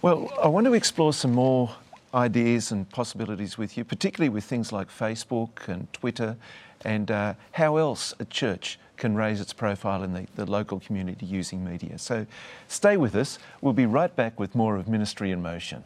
Well, 0.00 0.32
I 0.42 0.48
want 0.48 0.66
to 0.66 0.74
explore 0.74 1.12
some 1.12 1.32
more 1.32 1.70
ideas 2.14 2.72
and 2.72 2.88
possibilities 2.90 3.56
with 3.58 3.76
you, 3.76 3.84
particularly 3.84 4.28
with 4.28 4.44
things 4.44 4.72
like 4.72 4.88
Facebook 4.88 5.68
and 5.68 5.92
Twitter, 5.92 6.36
and 6.84 7.10
uh, 7.10 7.34
how 7.52 7.76
else 7.76 8.14
a 8.18 8.24
church 8.24 8.78
can 8.96 9.14
raise 9.14 9.40
its 9.40 9.52
profile 9.52 10.02
in 10.02 10.12
the, 10.12 10.26
the 10.36 10.46
local 10.48 10.78
community 10.78 11.26
using 11.26 11.64
media. 11.64 11.98
So 11.98 12.26
stay 12.68 12.96
with 12.96 13.14
us. 13.14 13.38
We'll 13.60 13.72
be 13.72 13.86
right 13.86 14.14
back 14.14 14.38
with 14.38 14.54
more 14.54 14.76
of 14.76 14.88
Ministry 14.88 15.30
in 15.32 15.42
Motion. 15.42 15.84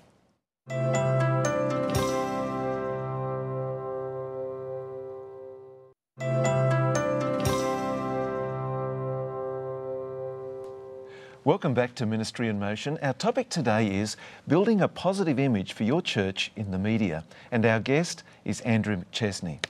Welcome 11.46 11.74
back 11.74 11.94
to 11.94 12.06
Ministry 12.06 12.48
in 12.48 12.58
Motion. 12.58 12.98
Our 13.02 13.12
topic 13.12 13.48
today 13.48 13.94
is 13.94 14.16
building 14.48 14.80
a 14.80 14.88
positive 14.88 15.38
image 15.38 15.74
for 15.74 15.84
your 15.84 16.02
church 16.02 16.50
in 16.56 16.72
the 16.72 16.78
media. 16.78 17.22
And 17.52 17.64
our 17.64 17.78
guest 17.78 18.24
is 18.44 18.60
Andrew 18.62 18.96
McChesney. 18.96 19.64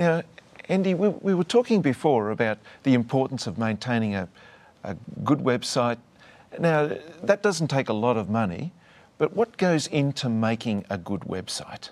Now, 0.00 0.22
Andy, 0.68 0.94
we, 0.94 1.08
we 1.08 1.34
were 1.34 1.44
talking 1.44 1.82
before 1.82 2.30
about 2.30 2.58
the 2.82 2.94
importance 2.94 3.46
of 3.46 3.58
maintaining 3.58 4.14
a, 4.14 4.28
a 4.84 4.96
good 5.24 5.40
website. 5.40 5.98
Now, 6.58 6.90
that 7.22 7.42
doesn't 7.42 7.68
take 7.68 7.88
a 7.88 7.94
lot 7.94 8.16
of 8.16 8.28
money, 8.28 8.72
but 9.18 9.34
what 9.34 9.56
goes 9.56 9.86
into 9.86 10.28
making 10.28 10.84
a 10.90 10.98
good 10.98 11.20
website? 11.22 11.90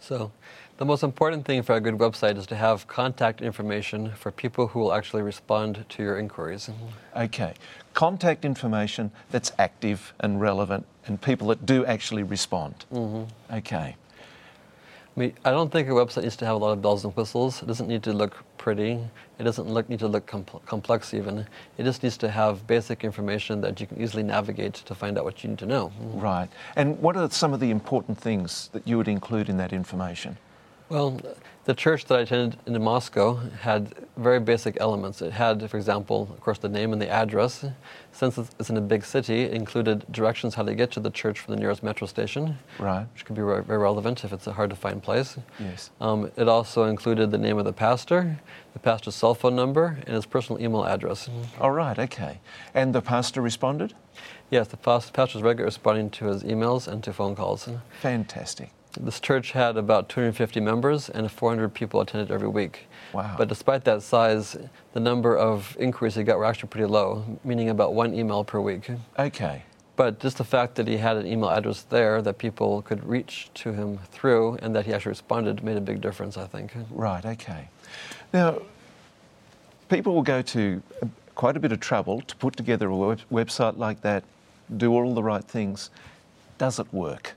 So, 0.00 0.32
the 0.78 0.86
most 0.86 1.02
important 1.02 1.44
thing 1.44 1.62
for 1.62 1.74
a 1.74 1.80
good 1.80 1.98
website 1.98 2.38
is 2.38 2.46
to 2.46 2.56
have 2.56 2.86
contact 2.86 3.42
information 3.42 4.12
for 4.12 4.30
people 4.30 4.66
who 4.68 4.80
will 4.80 4.94
actually 4.94 5.20
respond 5.20 5.84
to 5.90 6.02
your 6.02 6.18
inquiries. 6.18 6.70
Okay. 7.14 7.52
Contact 7.92 8.46
information 8.46 9.10
that's 9.30 9.52
active 9.58 10.14
and 10.20 10.40
relevant 10.40 10.86
and 11.06 11.20
people 11.20 11.48
that 11.48 11.66
do 11.66 11.84
actually 11.84 12.22
respond. 12.22 12.86
Mm-hmm. 12.90 13.56
Okay. 13.56 13.96
I 15.20 15.32
I 15.44 15.50
don't 15.50 15.70
think 15.70 15.88
a 15.88 15.92
website 15.92 16.22
needs 16.22 16.36
to 16.36 16.46
have 16.46 16.56
a 16.56 16.58
lot 16.58 16.72
of 16.72 16.82
bells 16.82 17.04
and 17.04 17.14
whistles. 17.14 17.62
It 17.62 17.66
doesn't 17.66 17.88
need 17.88 18.02
to 18.04 18.12
look 18.12 18.44
pretty. 18.58 18.98
It 19.38 19.44
doesn't 19.44 19.68
look, 19.68 19.88
need 19.88 20.00
to 20.00 20.08
look 20.08 20.26
complex 20.66 21.14
even. 21.14 21.46
It 21.78 21.84
just 21.84 22.02
needs 22.02 22.16
to 22.18 22.30
have 22.30 22.66
basic 22.66 23.04
information 23.04 23.60
that 23.62 23.80
you 23.80 23.86
can 23.86 24.00
easily 24.00 24.22
navigate 24.22 24.74
to 24.74 24.94
find 24.94 25.18
out 25.18 25.24
what 25.24 25.42
you 25.42 25.50
need 25.50 25.58
to 25.58 25.66
know. 25.66 25.92
Right. 26.14 26.48
And 26.76 26.98
what 27.00 27.16
are 27.16 27.30
some 27.30 27.54
of 27.54 27.60
the 27.60 27.70
important 27.70 28.18
things 28.18 28.68
that 28.72 28.86
you 28.86 28.96
would 28.98 29.08
include 29.08 29.48
in 29.48 29.56
that 29.56 29.72
information? 29.72 30.36
Well, 30.90 31.20
the 31.64 31.74
church 31.74 32.06
that 32.06 32.18
I 32.18 32.22
attended 32.22 32.58
in 32.66 32.82
Moscow 32.82 33.36
had 33.60 33.94
very 34.20 34.38
basic 34.38 34.76
elements. 34.80 35.22
It 35.22 35.32
had, 35.32 35.68
for 35.70 35.76
example, 35.76 36.28
of 36.30 36.40
course, 36.40 36.58
the 36.58 36.68
name 36.68 36.92
and 36.92 37.00
the 37.00 37.08
address. 37.08 37.64
Since 38.12 38.38
it's 38.38 38.70
in 38.70 38.76
a 38.76 38.80
big 38.80 39.04
city, 39.04 39.42
it 39.42 39.54
included 39.54 40.04
directions 40.12 40.54
how 40.54 40.62
to 40.64 40.74
get 40.74 40.90
to 40.92 41.00
the 41.00 41.10
church 41.10 41.40
from 41.40 41.54
the 41.54 41.60
nearest 41.60 41.82
metro 41.82 42.06
station, 42.06 42.58
right. 42.78 43.06
which 43.14 43.24
could 43.24 43.34
be 43.34 43.42
very 43.42 43.78
relevant 43.78 44.24
if 44.24 44.32
it's 44.32 44.46
a 44.46 44.52
hard 44.52 44.70
to 44.70 44.76
find 44.76 45.02
place. 45.02 45.38
Yes. 45.58 45.90
Um, 46.00 46.30
it 46.36 46.48
also 46.48 46.84
included 46.84 47.30
the 47.30 47.38
name 47.38 47.58
of 47.58 47.64
the 47.64 47.72
pastor, 47.72 48.40
the 48.74 48.78
pastor's 48.78 49.14
cell 49.14 49.34
phone 49.34 49.56
number, 49.56 49.98
and 50.06 50.14
his 50.14 50.26
personal 50.26 50.60
email 50.60 50.84
address. 50.84 51.28
All 51.58 51.72
right, 51.72 51.98
okay. 51.98 52.40
And 52.74 52.94
the 52.94 53.02
pastor 53.02 53.40
responded? 53.40 53.94
Yes, 54.50 54.68
the 54.68 54.76
pastor 54.76 55.20
was 55.20 55.42
regularly 55.42 55.64
responding 55.64 56.10
to 56.10 56.26
his 56.26 56.42
emails 56.42 56.86
and 56.86 57.02
to 57.04 57.12
phone 57.12 57.34
calls. 57.34 57.68
Fantastic. 58.00 58.70
This 58.98 59.20
church 59.20 59.52
had 59.52 59.76
about 59.76 60.08
250 60.08 60.60
members 60.60 61.08
and 61.08 61.30
400 61.30 61.72
people 61.72 62.00
attended 62.00 62.30
every 62.30 62.48
week. 62.48 62.86
Wow. 63.12 63.34
But 63.38 63.48
despite 63.48 63.84
that 63.84 64.02
size, 64.02 64.56
the 64.92 65.00
number 65.00 65.36
of 65.36 65.76
inquiries 65.78 66.14
he 66.16 66.24
got 66.24 66.38
were 66.38 66.44
actually 66.44 66.68
pretty 66.70 66.86
low, 66.86 67.38
meaning 67.44 67.68
about 67.68 67.94
one 67.94 68.14
email 68.14 68.42
per 68.42 68.60
week. 68.60 68.90
Okay. 69.18 69.62
But 69.96 70.18
just 70.18 70.38
the 70.38 70.44
fact 70.44 70.76
that 70.76 70.88
he 70.88 70.96
had 70.96 71.16
an 71.16 71.26
email 71.26 71.50
address 71.50 71.82
there 71.82 72.22
that 72.22 72.38
people 72.38 72.82
could 72.82 73.04
reach 73.06 73.50
to 73.54 73.72
him 73.72 73.98
through 74.10 74.56
and 74.62 74.74
that 74.74 74.86
he 74.86 74.94
actually 74.94 75.10
responded 75.10 75.62
made 75.62 75.76
a 75.76 75.80
big 75.80 76.00
difference, 76.00 76.36
I 76.36 76.46
think. 76.46 76.72
Right, 76.90 77.24
okay. 77.24 77.68
Now, 78.32 78.62
people 79.88 80.14
will 80.14 80.22
go 80.22 80.40
to 80.40 80.82
uh, 81.02 81.06
quite 81.34 81.56
a 81.56 81.60
bit 81.60 81.72
of 81.72 81.80
trouble 81.80 82.22
to 82.22 82.36
put 82.36 82.56
together 82.56 82.88
a 82.88 82.96
web- 82.96 83.20
website 83.30 83.76
like 83.76 84.00
that, 84.00 84.24
do 84.74 84.92
all 84.92 85.14
the 85.14 85.22
right 85.22 85.44
things. 85.44 85.90
Does 86.58 86.78
it 86.78 86.92
work? 86.92 87.34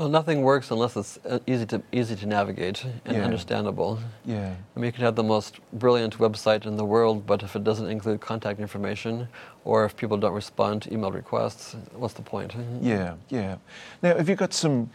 Well, 0.00 0.08
nothing 0.08 0.40
works 0.40 0.70
unless 0.70 0.96
it's 0.96 1.18
uh, 1.26 1.40
easy 1.46 1.66
to 1.66 1.82
easy 1.92 2.16
to 2.16 2.24
navigate 2.24 2.82
and 3.04 3.18
yeah. 3.18 3.22
understandable. 3.22 3.98
Yeah. 4.24 4.54
I 4.74 4.80
mean, 4.80 4.86
you 4.86 4.92
can 4.92 5.04
have 5.04 5.14
the 5.14 5.22
most 5.22 5.60
brilliant 5.74 6.16
website 6.16 6.64
in 6.64 6.78
the 6.78 6.86
world, 6.86 7.26
but 7.26 7.42
if 7.42 7.54
it 7.54 7.64
doesn't 7.64 7.86
include 7.86 8.18
contact 8.18 8.60
information, 8.60 9.28
or 9.66 9.84
if 9.84 9.94
people 9.94 10.16
don't 10.16 10.32
respond 10.32 10.80
to 10.82 10.94
email 10.94 11.12
requests, 11.12 11.76
what's 11.92 12.14
the 12.14 12.22
point? 12.22 12.54
Yeah, 12.80 13.16
yeah. 13.28 13.56
Now, 14.02 14.16
have 14.16 14.26
you 14.26 14.36
got 14.36 14.54
some 14.54 14.88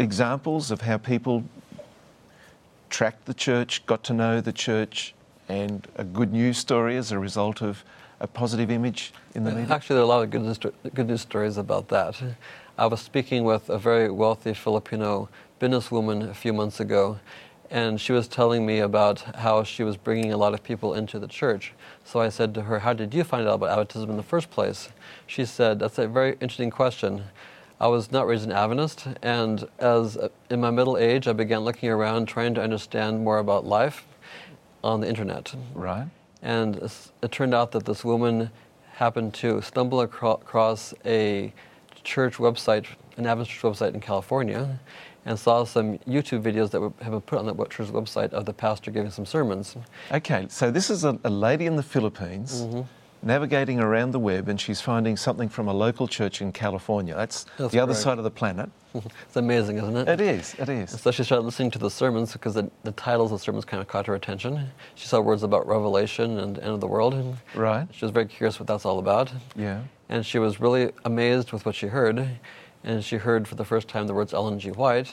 examples 0.00 0.72
of 0.72 0.80
how 0.80 0.98
people 0.98 1.44
tracked 2.90 3.26
the 3.26 3.34
church, 3.34 3.86
got 3.86 4.02
to 4.02 4.12
know 4.14 4.40
the 4.40 4.52
church, 4.52 5.14
and 5.48 5.86
a 5.94 6.02
good 6.02 6.32
news 6.32 6.58
story 6.58 6.96
as 6.96 7.12
a 7.12 7.20
result 7.20 7.62
of 7.62 7.84
a 8.18 8.26
positive 8.26 8.68
image 8.68 9.12
in 9.36 9.44
the 9.44 9.52
media? 9.52 9.72
Actually, 9.72 9.94
there 9.94 10.02
are 10.02 10.06
a 10.06 10.08
lot 10.08 10.24
of 10.24 10.30
good 10.30 10.42
news, 10.42 10.58
good 10.58 11.06
news 11.06 11.20
stories 11.20 11.56
about 11.56 11.86
that. 11.86 12.20
I 12.78 12.84
was 12.84 13.00
speaking 13.00 13.44
with 13.44 13.70
a 13.70 13.78
very 13.78 14.10
wealthy 14.10 14.52
Filipino 14.52 15.30
businesswoman 15.58 16.28
a 16.28 16.34
few 16.34 16.52
months 16.52 16.78
ago, 16.78 17.18
and 17.70 17.98
she 17.98 18.12
was 18.12 18.28
telling 18.28 18.66
me 18.66 18.80
about 18.80 19.20
how 19.36 19.62
she 19.62 19.82
was 19.82 19.96
bringing 19.96 20.30
a 20.30 20.36
lot 20.36 20.52
of 20.52 20.62
people 20.62 20.92
into 20.92 21.18
the 21.18 21.26
church. 21.26 21.72
So 22.04 22.20
I 22.20 22.28
said 22.28 22.52
to 22.52 22.62
her, 22.62 22.80
How 22.80 22.92
did 22.92 23.14
you 23.14 23.24
find 23.24 23.48
out 23.48 23.54
about 23.54 23.88
Adventism 23.88 24.10
in 24.10 24.18
the 24.18 24.22
first 24.22 24.50
place? 24.50 24.90
She 25.26 25.46
said, 25.46 25.78
That's 25.78 25.96
a 25.96 26.06
very 26.06 26.32
interesting 26.32 26.70
question. 26.70 27.24
I 27.80 27.86
was 27.86 28.12
not 28.12 28.26
raised 28.26 28.44
an 28.44 28.52
Adventist, 28.52 29.06
and 29.22 29.66
as 29.78 30.18
uh, 30.18 30.28
in 30.50 30.60
my 30.60 30.70
middle 30.70 30.98
age, 30.98 31.26
I 31.26 31.32
began 31.32 31.60
looking 31.60 31.88
around 31.88 32.26
trying 32.26 32.52
to 32.56 32.62
understand 32.62 33.24
more 33.24 33.38
about 33.38 33.64
life 33.64 34.06
on 34.84 35.00
the 35.00 35.08
internet. 35.08 35.54
Right. 35.72 36.08
And 36.42 36.76
it 37.22 37.32
turned 37.32 37.54
out 37.54 37.72
that 37.72 37.86
this 37.86 38.04
woman 38.04 38.50
happened 38.92 39.32
to 39.34 39.62
stumble 39.62 40.02
across 40.02 40.92
a 41.06 41.54
church 42.06 42.36
website, 42.36 42.86
an 43.18 43.26
Adventist 43.26 43.50
church 43.50 43.74
website 43.74 43.92
in 43.92 44.00
California, 44.00 44.78
and 45.26 45.38
saw 45.38 45.64
some 45.64 45.98
YouTube 45.98 46.42
videos 46.42 46.70
that 46.70 46.80
have 47.02 47.12
been 47.12 47.20
put 47.20 47.38
on 47.38 47.46
that 47.46 47.70
church 47.70 47.88
website 47.88 48.32
of 48.32 48.46
the 48.46 48.52
pastor 48.52 48.90
giving 48.90 49.10
some 49.10 49.26
sermons. 49.26 49.76
Okay, 50.12 50.46
so 50.48 50.70
this 50.70 50.88
is 50.88 51.04
a, 51.04 51.18
a 51.24 51.30
lady 51.30 51.66
in 51.66 51.76
the 51.76 51.82
Philippines. 51.82 52.62
Mm-hmm 52.62 52.82
navigating 53.22 53.80
around 53.80 54.12
the 54.12 54.18
web 54.18 54.48
and 54.48 54.60
she's 54.60 54.80
finding 54.80 55.16
something 55.16 55.48
from 55.48 55.68
a 55.68 55.72
local 55.72 56.06
church 56.06 56.40
in 56.40 56.52
California. 56.52 57.14
That's, 57.14 57.44
That's 57.58 57.72
the 57.72 57.80
other 57.80 57.94
side 57.94 58.18
of 58.18 58.24
the 58.24 58.30
planet. 58.30 58.70
it's 58.94 59.36
amazing, 59.36 59.78
isn't 59.78 59.96
it? 59.96 60.08
It 60.08 60.20
is, 60.20 60.54
it 60.58 60.68
is. 60.68 61.00
So 61.00 61.10
she 61.10 61.24
started 61.24 61.42
listening 61.42 61.70
to 61.72 61.78
the 61.78 61.90
sermons 61.90 62.32
because 62.32 62.54
the, 62.54 62.70
the 62.84 62.92
titles 62.92 63.32
of 63.32 63.40
the 63.40 63.44
sermons 63.44 63.64
kind 63.64 63.80
of 63.80 63.88
caught 63.88 64.06
her 64.06 64.14
attention. 64.14 64.68
She 64.94 65.06
saw 65.06 65.20
words 65.20 65.42
about 65.42 65.66
Revelation 65.66 66.38
and 66.38 66.56
the 66.56 66.62
end 66.62 66.72
of 66.72 66.80
the 66.80 66.86
world. 66.86 67.14
And 67.14 67.36
right. 67.54 67.88
She 67.92 68.04
was 68.04 68.12
very 68.12 68.26
curious 68.26 68.60
what 68.60 68.66
that's 68.66 68.84
all 68.84 68.98
about. 68.98 69.32
Yeah. 69.56 69.82
And 70.08 70.24
she 70.24 70.38
was 70.38 70.60
really 70.60 70.92
amazed 71.04 71.52
with 71.52 71.66
what 71.66 71.74
she 71.74 71.88
heard. 71.88 72.38
And 72.84 73.04
she 73.04 73.16
heard 73.16 73.48
for 73.48 73.56
the 73.56 73.64
first 73.64 73.88
time 73.88 74.06
the 74.06 74.14
words 74.14 74.32
Ellen 74.32 74.60
G. 74.60 74.70
White, 74.70 75.12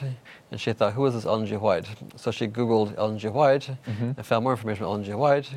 and 0.52 0.60
she 0.60 0.72
thought, 0.72 0.92
who 0.92 1.04
is 1.06 1.14
this 1.14 1.24
Ellen 1.24 1.44
G. 1.44 1.56
White? 1.56 1.86
So 2.14 2.30
she 2.30 2.46
Googled 2.46 2.96
Ellen 2.96 3.18
G. 3.18 3.26
White 3.26 3.68
mm-hmm. 3.84 4.12
and 4.16 4.24
found 4.24 4.44
more 4.44 4.52
information 4.52 4.84
about 4.84 4.92
Ellen 4.92 5.04
G. 5.04 5.12
White, 5.14 5.50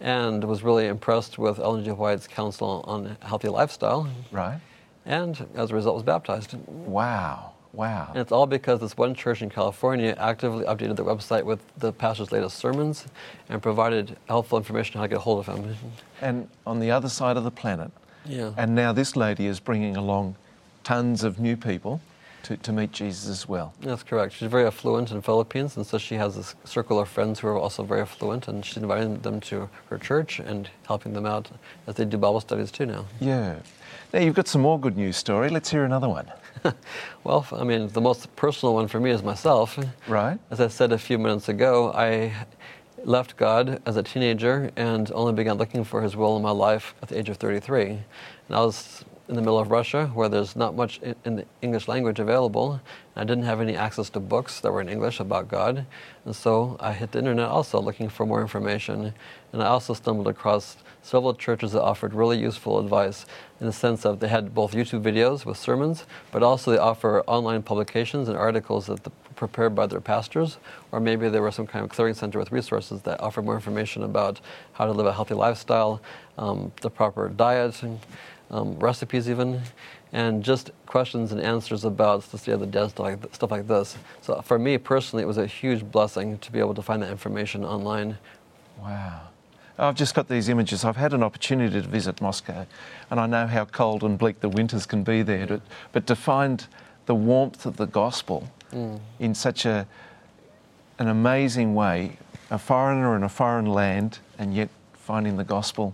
and 0.00 0.42
was 0.42 0.64
really 0.64 0.86
impressed 0.88 1.38
with 1.38 1.60
Ellen 1.60 1.84
G. 1.84 1.92
White's 1.92 2.26
counsel 2.26 2.84
on 2.88 3.16
healthy 3.22 3.48
lifestyle. 3.48 4.10
Right. 4.32 4.58
And 5.06 5.46
as 5.54 5.70
a 5.70 5.74
result, 5.76 5.94
was 5.94 6.02
baptized. 6.02 6.56
Wow. 6.66 7.52
Wow. 7.72 8.08
And 8.08 8.18
it's 8.18 8.32
all 8.32 8.46
because 8.46 8.80
this 8.80 8.96
one 8.96 9.14
church 9.14 9.40
in 9.40 9.48
California 9.48 10.16
actively 10.18 10.64
updated 10.64 10.96
their 10.96 11.04
website 11.04 11.44
with 11.44 11.60
the 11.78 11.92
pastor's 11.92 12.32
latest 12.32 12.56
sermons 12.56 13.06
and 13.48 13.62
provided 13.62 14.16
helpful 14.26 14.58
information 14.58 14.96
on 14.96 15.02
how 15.02 15.04
to 15.04 15.08
get 15.10 15.18
a 15.18 15.20
hold 15.20 15.46
of 15.46 15.54
him. 15.54 15.76
And 16.20 16.48
on 16.66 16.80
the 16.80 16.90
other 16.90 17.08
side 17.08 17.36
of 17.36 17.44
the 17.44 17.52
planet. 17.52 17.92
Yeah. 18.24 18.52
And 18.56 18.74
now 18.74 18.92
this 18.92 19.16
lady 19.16 19.46
is 19.46 19.60
bringing 19.60 19.96
along 19.96 20.36
tons 20.84 21.24
of 21.24 21.38
new 21.38 21.56
people 21.56 22.00
to, 22.44 22.56
to 22.56 22.72
meet 22.72 22.92
Jesus 22.92 23.28
as 23.28 23.48
well. 23.48 23.74
That's 23.80 24.02
correct. 24.02 24.34
She's 24.34 24.48
very 24.48 24.66
affluent 24.66 25.10
in 25.10 25.16
the 25.16 25.22
Philippines, 25.22 25.76
and 25.76 25.86
so 25.86 25.98
she 25.98 26.14
has 26.14 26.36
a 26.36 26.44
circle 26.66 26.98
of 26.98 27.08
friends 27.08 27.40
who 27.40 27.48
are 27.48 27.58
also 27.58 27.82
very 27.82 28.00
affluent, 28.00 28.48
and 28.48 28.64
she's 28.64 28.76
inviting 28.76 29.20
them 29.20 29.40
to 29.42 29.68
her 29.88 29.98
church 29.98 30.38
and 30.40 30.68
helping 30.86 31.12
them 31.12 31.26
out 31.26 31.50
as 31.86 31.96
they 31.96 32.04
do 32.04 32.16
Bible 32.16 32.40
studies 32.40 32.70
too 32.70 32.86
now. 32.86 33.04
Yeah. 33.20 33.56
Now 34.12 34.20
you've 34.20 34.34
got 34.34 34.48
some 34.48 34.62
more 34.62 34.80
good 34.80 34.96
news 34.96 35.16
story. 35.16 35.50
Let's 35.50 35.70
hear 35.70 35.84
another 35.84 36.08
one. 36.08 36.30
well, 37.24 37.46
I 37.52 37.64
mean, 37.64 37.88
the 37.88 38.00
most 38.00 38.34
personal 38.36 38.74
one 38.74 38.88
for 38.88 39.00
me 39.00 39.10
is 39.10 39.22
myself. 39.22 39.78
Right. 40.08 40.38
As 40.50 40.60
I 40.60 40.68
said 40.68 40.92
a 40.92 40.98
few 40.98 41.18
minutes 41.18 41.48
ago, 41.48 41.92
I 41.92 42.32
left 43.04 43.36
God 43.36 43.80
as 43.86 43.96
a 43.96 44.02
teenager 44.02 44.70
and 44.76 45.10
only 45.12 45.32
began 45.32 45.56
looking 45.56 45.84
for 45.84 46.02
His 46.02 46.16
will 46.16 46.36
in 46.36 46.42
my 46.42 46.50
life 46.50 46.94
at 47.02 47.08
the 47.08 47.18
age 47.18 47.28
of 47.28 47.36
33. 47.36 47.88
And 47.90 48.02
I 48.50 48.60
was 48.60 49.04
in 49.30 49.36
the 49.36 49.42
middle 49.42 49.60
of 49.60 49.70
Russia 49.70 50.10
where 50.12 50.28
there's 50.28 50.56
not 50.56 50.74
much 50.74 51.00
in 51.24 51.36
the 51.36 51.46
English 51.62 51.86
language 51.86 52.18
available. 52.18 52.80
I 53.14 53.22
didn't 53.22 53.44
have 53.44 53.60
any 53.60 53.76
access 53.76 54.10
to 54.10 54.20
books 54.20 54.58
that 54.60 54.72
were 54.72 54.80
in 54.80 54.88
English 54.88 55.20
about 55.20 55.46
God. 55.46 55.86
And 56.24 56.34
so 56.34 56.76
I 56.80 56.92
hit 56.92 57.12
the 57.12 57.20
internet 57.20 57.48
also 57.48 57.80
looking 57.80 58.08
for 58.08 58.26
more 58.26 58.40
information. 58.42 59.14
And 59.52 59.62
I 59.62 59.66
also 59.66 59.94
stumbled 59.94 60.26
across 60.26 60.78
several 61.02 61.34
churches 61.34 61.72
that 61.72 61.82
offered 61.82 62.12
really 62.12 62.38
useful 62.38 62.80
advice 62.80 63.24
in 63.60 63.66
the 63.66 63.72
sense 63.72 64.04
of 64.04 64.18
they 64.18 64.28
had 64.28 64.52
both 64.52 64.72
YouTube 64.72 65.02
videos 65.02 65.44
with 65.44 65.56
sermons, 65.56 66.06
but 66.32 66.42
also 66.42 66.72
they 66.72 66.78
offer 66.78 67.22
online 67.26 67.62
publications 67.62 68.28
and 68.28 68.36
articles 68.36 68.86
that 68.86 69.04
the, 69.04 69.12
prepared 69.40 69.74
by 69.74 69.86
their 69.86 70.02
pastors, 70.02 70.58
or 70.92 71.00
maybe 71.00 71.28
there 71.30 71.40
were 71.40 71.50
some 71.50 71.66
kind 71.66 71.82
of 71.82 71.90
clearing 71.90 72.12
center 72.12 72.38
with 72.38 72.52
resources 72.52 73.00
that 73.00 73.18
offered 73.20 73.42
more 73.42 73.54
information 73.54 74.02
about 74.02 74.38
how 74.74 74.84
to 74.84 74.92
live 74.92 75.06
a 75.06 75.12
healthy 75.12 75.32
lifestyle, 75.32 76.00
um, 76.36 76.70
the 76.82 76.90
proper 76.90 77.30
diet, 77.30 77.82
and, 77.82 77.98
um, 78.50 78.78
recipes 78.78 79.30
even, 79.30 79.62
and 80.12 80.44
just 80.44 80.72
questions 80.84 81.32
and 81.32 81.40
answers 81.40 81.86
about 81.86 82.22
the 82.30 82.36
state 82.36 82.52
of 82.52 82.60
the 82.60 82.66
dead, 82.66 82.90
stuff 82.90 83.00
like, 83.06 83.34
stuff 83.34 83.50
like 83.50 83.66
this. 83.66 83.96
So 84.20 84.42
for 84.42 84.58
me 84.58 84.76
personally, 84.76 85.22
it 85.22 85.26
was 85.26 85.38
a 85.38 85.46
huge 85.46 85.90
blessing 85.90 86.36
to 86.38 86.52
be 86.52 86.58
able 86.58 86.74
to 86.74 86.82
find 86.82 87.02
that 87.02 87.10
information 87.10 87.64
online. 87.64 88.18
Wow. 88.78 89.22
I've 89.78 89.94
just 89.94 90.14
got 90.14 90.28
these 90.28 90.50
images. 90.50 90.84
I've 90.84 90.96
had 90.96 91.14
an 91.14 91.22
opportunity 91.22 91.80
to 91.80 91.88
visit 91.88 92.20
Moscow, 92.20 92.66
and 93.10 93.18
I 93.18 93.26
know 93.26 93.46
how 93.46 93.64
cold 93.64 94.04
and 94.04 94.18
bleak 94.18 94.40
the 94.40 94.50
winters 94.50 94.84
can 94.84 95.02
be 95.02 95.22
there. 95.22 95.46
But, 95.46 95.62
but 95.92 96.06
to 96.08 96.14
find 96.14 96.66
the 97.10 97.14
warmth 97.16 97.66
of 97.66 97.76
the 97.76 97.88
gospel 97.88 98.48
mm. 98.72 99.00
in 99.18 99.34
such 99.34 99.66
a 99.66 99.84
an 101.00 101.08
amazing 101.08 101.74
way, 101.74 102.16
a 102.52 102.58
foreigner 102.58 103.16
in 103.16 103.24
a 103.24 103.28
foreign 103.28 103.66
land, 103.66 104.20
and 104.38 104.54
yet 104.54 104.68
finding 104.92 105.36
the 105.36 105.42
gospel. 105.42 105.92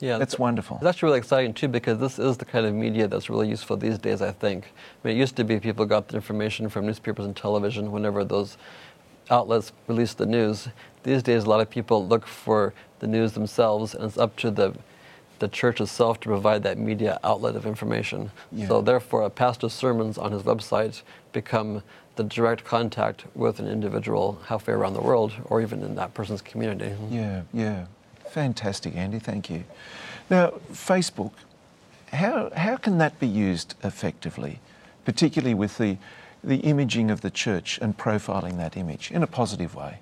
Yeah, 0.00 0.18
that's 0.18 0.38
wonderful. 0.38 0.78
That's 0.82 1.02
really 1.02 1.16
exciting 1.16 1.54
too 1.54 1.68
because 1.68 1.98
this 1.98 2.18
is 2.18 2.36
the 2.36 2.44
kind 2.44 2.66
of 2.66 2.74
media 2.74 3.08
that's 3.08 3.30
really 3.30 3.48
useful 3.48 3.78
these 3.78 3.96
days. 3.96 4.20
I 4.20 4.32
think. 4.32 4.74
I 5.02 5.08
mean, 5.08 5.16
it 5.16 5.20
used 5.20 5.34
to 5.36 5.44
be 5.44 5.58
people 5.58 5.86
got 5.86 6.08
the 6.08 6.16
information 6.16 6.68
from 6.68 6.84
newspapers 6.84 7.24
and 7.24 7.34
television 7.34 7.90
whenever 7.90 8.22
those 8.22 8.58
outlets 9.30 9.72
released 9.88 10.18
the 10.18 10.26
news. 10.26 10.68
These 11.04 11.22
days, 11.22 11.44
a 11.44 11.48
lot 11.48 11.62
of 11.62 11.70
people 11.70 12.06
look 12.06 12.26
for 12.26 12.74
the 12.98 13.06
news 13.06 13.32
themselves, 13.32 13.94
and 13.94 14.04
it's 14.04 14.18
up 14.18 14.36
to 14.44 14.50
the 14.50 14.74
the 15.42 15.48
church 15.48 15.80
itself 15.80 16.20
to 16.20 16.28
provide 16.28 16.62
that 16.62 16.78
media 16.78 17.18
outlet 17.24 17.56
of 17.56 17.66
information. 17.66 18.30
Yeah. 18.52 18.68
So, 18.68 18.80
therefore, 18.80 19.22
a 19.22 19.30
pastor's 19.30 19.72
sermons 19.72 20.16
on 20.16 20.30
his 20.30 20.42
website 20.44 21.02
become 21.32 21.82
the 22.14 22.22
direct 22.22 22.62
contact 22.64 23.24
with 23.34 23.58
an 23.58 23.66
individual 23.66 24.38
halfway 24.46 24.72
around 24.72 24.94
the 24.94 25.00
world, 25.00 25.32
or 25.46 25.60
even 25.60 25.82
in 25.82 25.96
that 25.96 26.14
person's 26.14 26.42
community. 26.42 26.94
Yeah, 27.10 27.42
yeah, 27.52 27.86
fantastic, 28.30 28.94
Andy. 28.94 29.18
Thank 29.18 29.50
you. 29.50 29.64
Now, 30.30 30.52
Facebook, 30.70 31.32
how 32.12 32.52
how 32.54 32.76
can 32.76 32.98
that 32.98 33.18
be 33.18 33.26
used 33.26 33.74
effectively, 33.82 34.60
particularly 35.04 35.54
with 35.54 35.76
the 35.76 35.96
the 36.44 36.58
imaging 36.58 37.10
of 37.10 37.20
the 37.20 37.30
church 37.30 37.80
and 37.82 37.98
profiling 37.98 38.58
that 38.58 38.76
image 38.76 39.10
in 39.10 39.24
a 39.24 39.26
positive 39.26 39.74
way? 39.74 39.98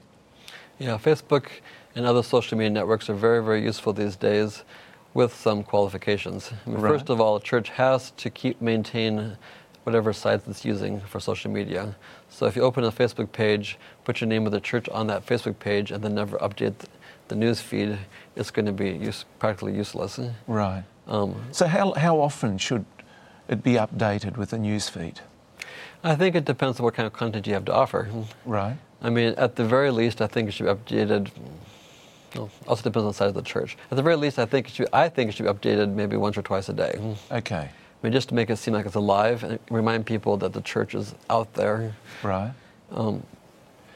Yeah, 0.79 0.99
Facebook 0.99 1.47
and 1.95 2.05
other 2.05 2.23
social 2.23 2.59
media 2.59 2.71
networks 2.71 3.09
are 3.09 3.19
very, 3.29 3.43
very 3.43 3.63
useful 3.63 3.95
these 3.95 4.17
days 4.17 4.65
with 5.15 5.35
some 5.35 5.63
qualifications. 5.63 6.53
I 6.67 6.71
mean, 6.71 6.81
right. 6.81 6.91
First 6.91 7.11
of 7.11 7.21
all, 7.21 7.37
a 7.37 7.41
church 7.41 7.71
has 7.71 8.13
to 8.13 8.31
keep 8.31 8.61
maintain 8.61 9.37
whatever 9.85 10.13
sites 10.13 10.47
it's 10.47 10.65
using 10.65 11.01
for 11.01 11.21
social 11.21 11.51
media. 11.51 11.95
So 12.29 12.47
if 12.47 12.55
you 12.55 12.63
open 12.63 12.85
a 12.85 12.93
Facebook 12.93 13.33
page, 13.33 13.79
put 14.05 14.21
your 14.21 14.29
name 14.29 14.47
of 14.47 14.53
the 14.53 14.61
church 14.61 14.89
on 14.91 15.07
that 15.09 15.27
Facebook 15.27 15.59
page, 15.59 15.91
and 15.91 16.03
then 16.05 16.15
never 16.15 16.39
update 16.39 16.75
the 17.29 17.35
news 17.35 17.61
feed, 17.61 17.99
it's 18.37 18.51
going 18.51 18.67
to 18.67 18.73
be 18.73 18.91
use, 18.91 19.25
practically 19.39 19.75
useless. 19.75 20.21
Right. 20.47 20.85
Um, 21.07 21.35
so 21.51 21.67
how, 21.67 21.93
how 21.93 22.21
often 22.21 22.59
should 22.59 22.85
it 23.49 23.63
be 23.63 23.75
updated 23.75 24.37
with 24.37 24.53
a 24.53 24.59
news 24.59 24.89
feed? 24.89 25.21
I 26.05 26.15
think 26.15 26.35
it 26.35 26.45
depends 26.45 26.79
on 26.79 26.85
what 26.85 26.95
kind 26.95 27.07
of 27.07 27.13
content 27.13 27.47
you 27.47 27.55
have 27.55 27.65
to 27.67 27.75
offer. 27.75 28.09
Right. 28.45 28.77
I 29.03 29.11
mean, 29.11 29.35
at 29.37 29.57
the 29.57 29.65
very 29.65 29.91
least, 29.91 30.21
I 30.21 30.27
think 30.27 30.49
it 30.49 30.53
should 30.53 30.67
be 30.67 30.73
updated. 30.73 31.31
Well, 32.35 32.51
also 32.67 32.83
depends 32.83 33.05
on 33.05 33.09
the 33.09 33.15
size 33.15 33.29
of 33.29 33.35
the 33.35 33.43
church. 33.43 33.77
At 33.91 33.97
the 33.97 34.03
very 34.03 34.17
least, 34.17 34.39
I 34.39 34.47
think 34.47 34.69
it 34.69 34.75
should. 34.75 34.89
I 34.93 35.09
think 35.09 35.31
it 35.31 35.33
should 35.35 35.47
be 35.47 35.53
updated 35.53 35.93
maybe 35.93 36.17
once 36.17 36.37
or 36.37 36.43
twice 36.43 36.69
a 36.69 36.73
day. 36.73 36.99
Okay. 37.31 37.69
I 38.03 38.07
mean, 38.07 38.13
just 38.13 38.29
to 38.31 38.35
make 38.35 38.49
it 38.49 38.57
seem 38.57 38.75
like 38.75 38.87
it's 38.87 38.95
alive 38.95 39.45
and 39.45 39.59
remind 39.71 40.07
people 40.07 40.37
that 40.39 40.53
the 40.53 40.63
church 40.63 40.95
is 40.95 41.15
out 41.29 41.53
there. 41.55 41.95
Right. 42.23 42.53
Um, 42.93 43.23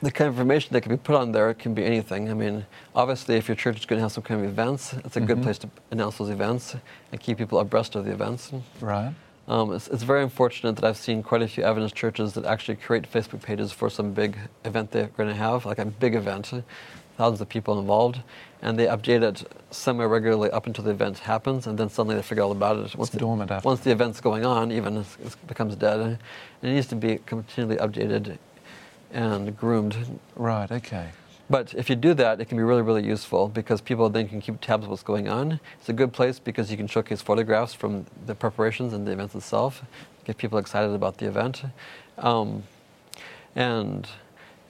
the 0.02 0.10
kind 0.10 0.28
of 0.28 0.34
information 0.34 0.74
that 0.74 0.82
can 0.82 0.90
be 0.90 0.98
put 0.98 1.14
on 1.14 1.32
there 1.32 1.54
can 1.54 1.72
be 1.72 1.84
anything. 1.84 2.30
I 2.30 2.34
mean, 2.34 2.66
obviously, 2.94 3.36
if 3.36 3.48
your 3.48 3.54
church 3.54 3.78
is 3.78 3.86
going 3.86 3.98
to 3.98 4.02
have 4.02 4.12
some 4.12 4.22
kind 4.22 4.44
of 4.44 4.46
events, 4.46 4.92
it's 4.92 5.16
a 5.16 5.20
mm-hmm. 5.20 5.26
good 5.26 5.42
place 5.42 5.58
to 5.58 5.70
announce 5.90 6.18
those 6.18 6.28
events 6.28 6.76
and 7.10 7.20
keep 7.20 7.38
people 7.38 7.58
abreast 7.58 7.94
of 7.94 8.04
the 8.04 8.12
events. 8.12 8.52
Right. 8.80 9.14
Um, 9.48 9.72
it's, 9.72 9.88
it's, 9.88 10.02
very 10.02 10.22
unfortunate 10.22 10.76
that 10.76 10.84
I've 10.84 10.96
seen 10.96 11.22
quite 11.22 11.42
a 11.42 11.48
few 11.48 11.64
Adventist 11.64 11.94
churches 11.94 12.32
that 12.32 12.46
actually 12.46 12.76
create 12.76 13.10
Facebook 13.10 13.42
pages 13.42 13.72
for 13.72 13.90
some 13.90 14.12
big 14.12 14.38
event 14.64 14.90
they're 14.90 15.08
going 15.08 15.28
to 15.28 15.34
have, 15.34 15.66
like 15.66 15.78
a 15.78 15.84
big 15.84 16.14
event, 16.14 16.52
thousands 17.16 17.40
of 17.40 17.48
people 17.48 17.78
involved, 17.78 18.20
and 18.62 18.78
they 18.78 18.86
update 18.86 19.22
it 19.22 19.44
semi-regularly 19.70 20.50
up 20.50 20.66
until 20.66 20.84
the 20.84 20.90
event 20.90 21.18
happens, 21.18 21.66
and 21.66 21.78
then 21.78 21.88
suddenly 21.88 22.16
they 22.16 22.22
forget 22.22 22.44
all 22.44 22.52
about 22.52 22.76
it. 22.76 22.96
Once, 22.96 23.10
it's 23.10 23.18
dormant 23.18 23.48
the, 23.48 23.60
once 23.64 23.80
the 23.80 23.90
event's 23.90 24.20
going 24.20 24.44
on, 24.44 24.72
even 24.72 24.96
it 24.96 25.36
becomes 25.46 25.76
dead. 25.76 26.00
And 26.00 26.18
it 26.62 26.72
needs 26.72 26.86
to 26.88 26.96
be 26.96 27.18
continually 27.26 27.76
updated 27.76 28.38
and 29.12 29.56
groomed. 29.56 30.18
Right. 30.34 30.70
Okay. 30.70 31.10
But 31.50 31.74
if 31.74 31.90
you 31.90 31.96
do 31.96 32.14
that, 32.14 32.40
it 32.40 32.46
can 32.46 32.56
be 32.56 32.64
really, 32.64 32.82
really 32.82 33.04
useful 33.04 33.48
because 33.48 33.80
people 33.82 34.08
then 34.08 34.28
can 34.28 34.40
keep 34.40 34.60
tabs 34.60 34.84
of 34.84 34.90
what's 34.90 35.02
going 35.02 35.28
on. 35.28 35.60
It's 35.78 35.90
a 35.90 35.92
good 35.92 36.12
place 36.12 36.38
because 36.38 36.70
you 36.70 36.76
can 36.76 36.86
showcase 36.86 37.20
photographs 37.20 37.74
from 37.74 38.06
the 38.26 38.34
preparations 38.34 38.94
and 38.94 39.06
the 39.06 39.12
events 39.12 39.34
itself, 39.34 39.82
get 40.24 40.38
people 40.38 40.58
excited 40.58 40.94
about 40.94 41.18
the 41.18 41.26
event, 41.26 41.62
um, 42.18 42.62
and 43.54 44.08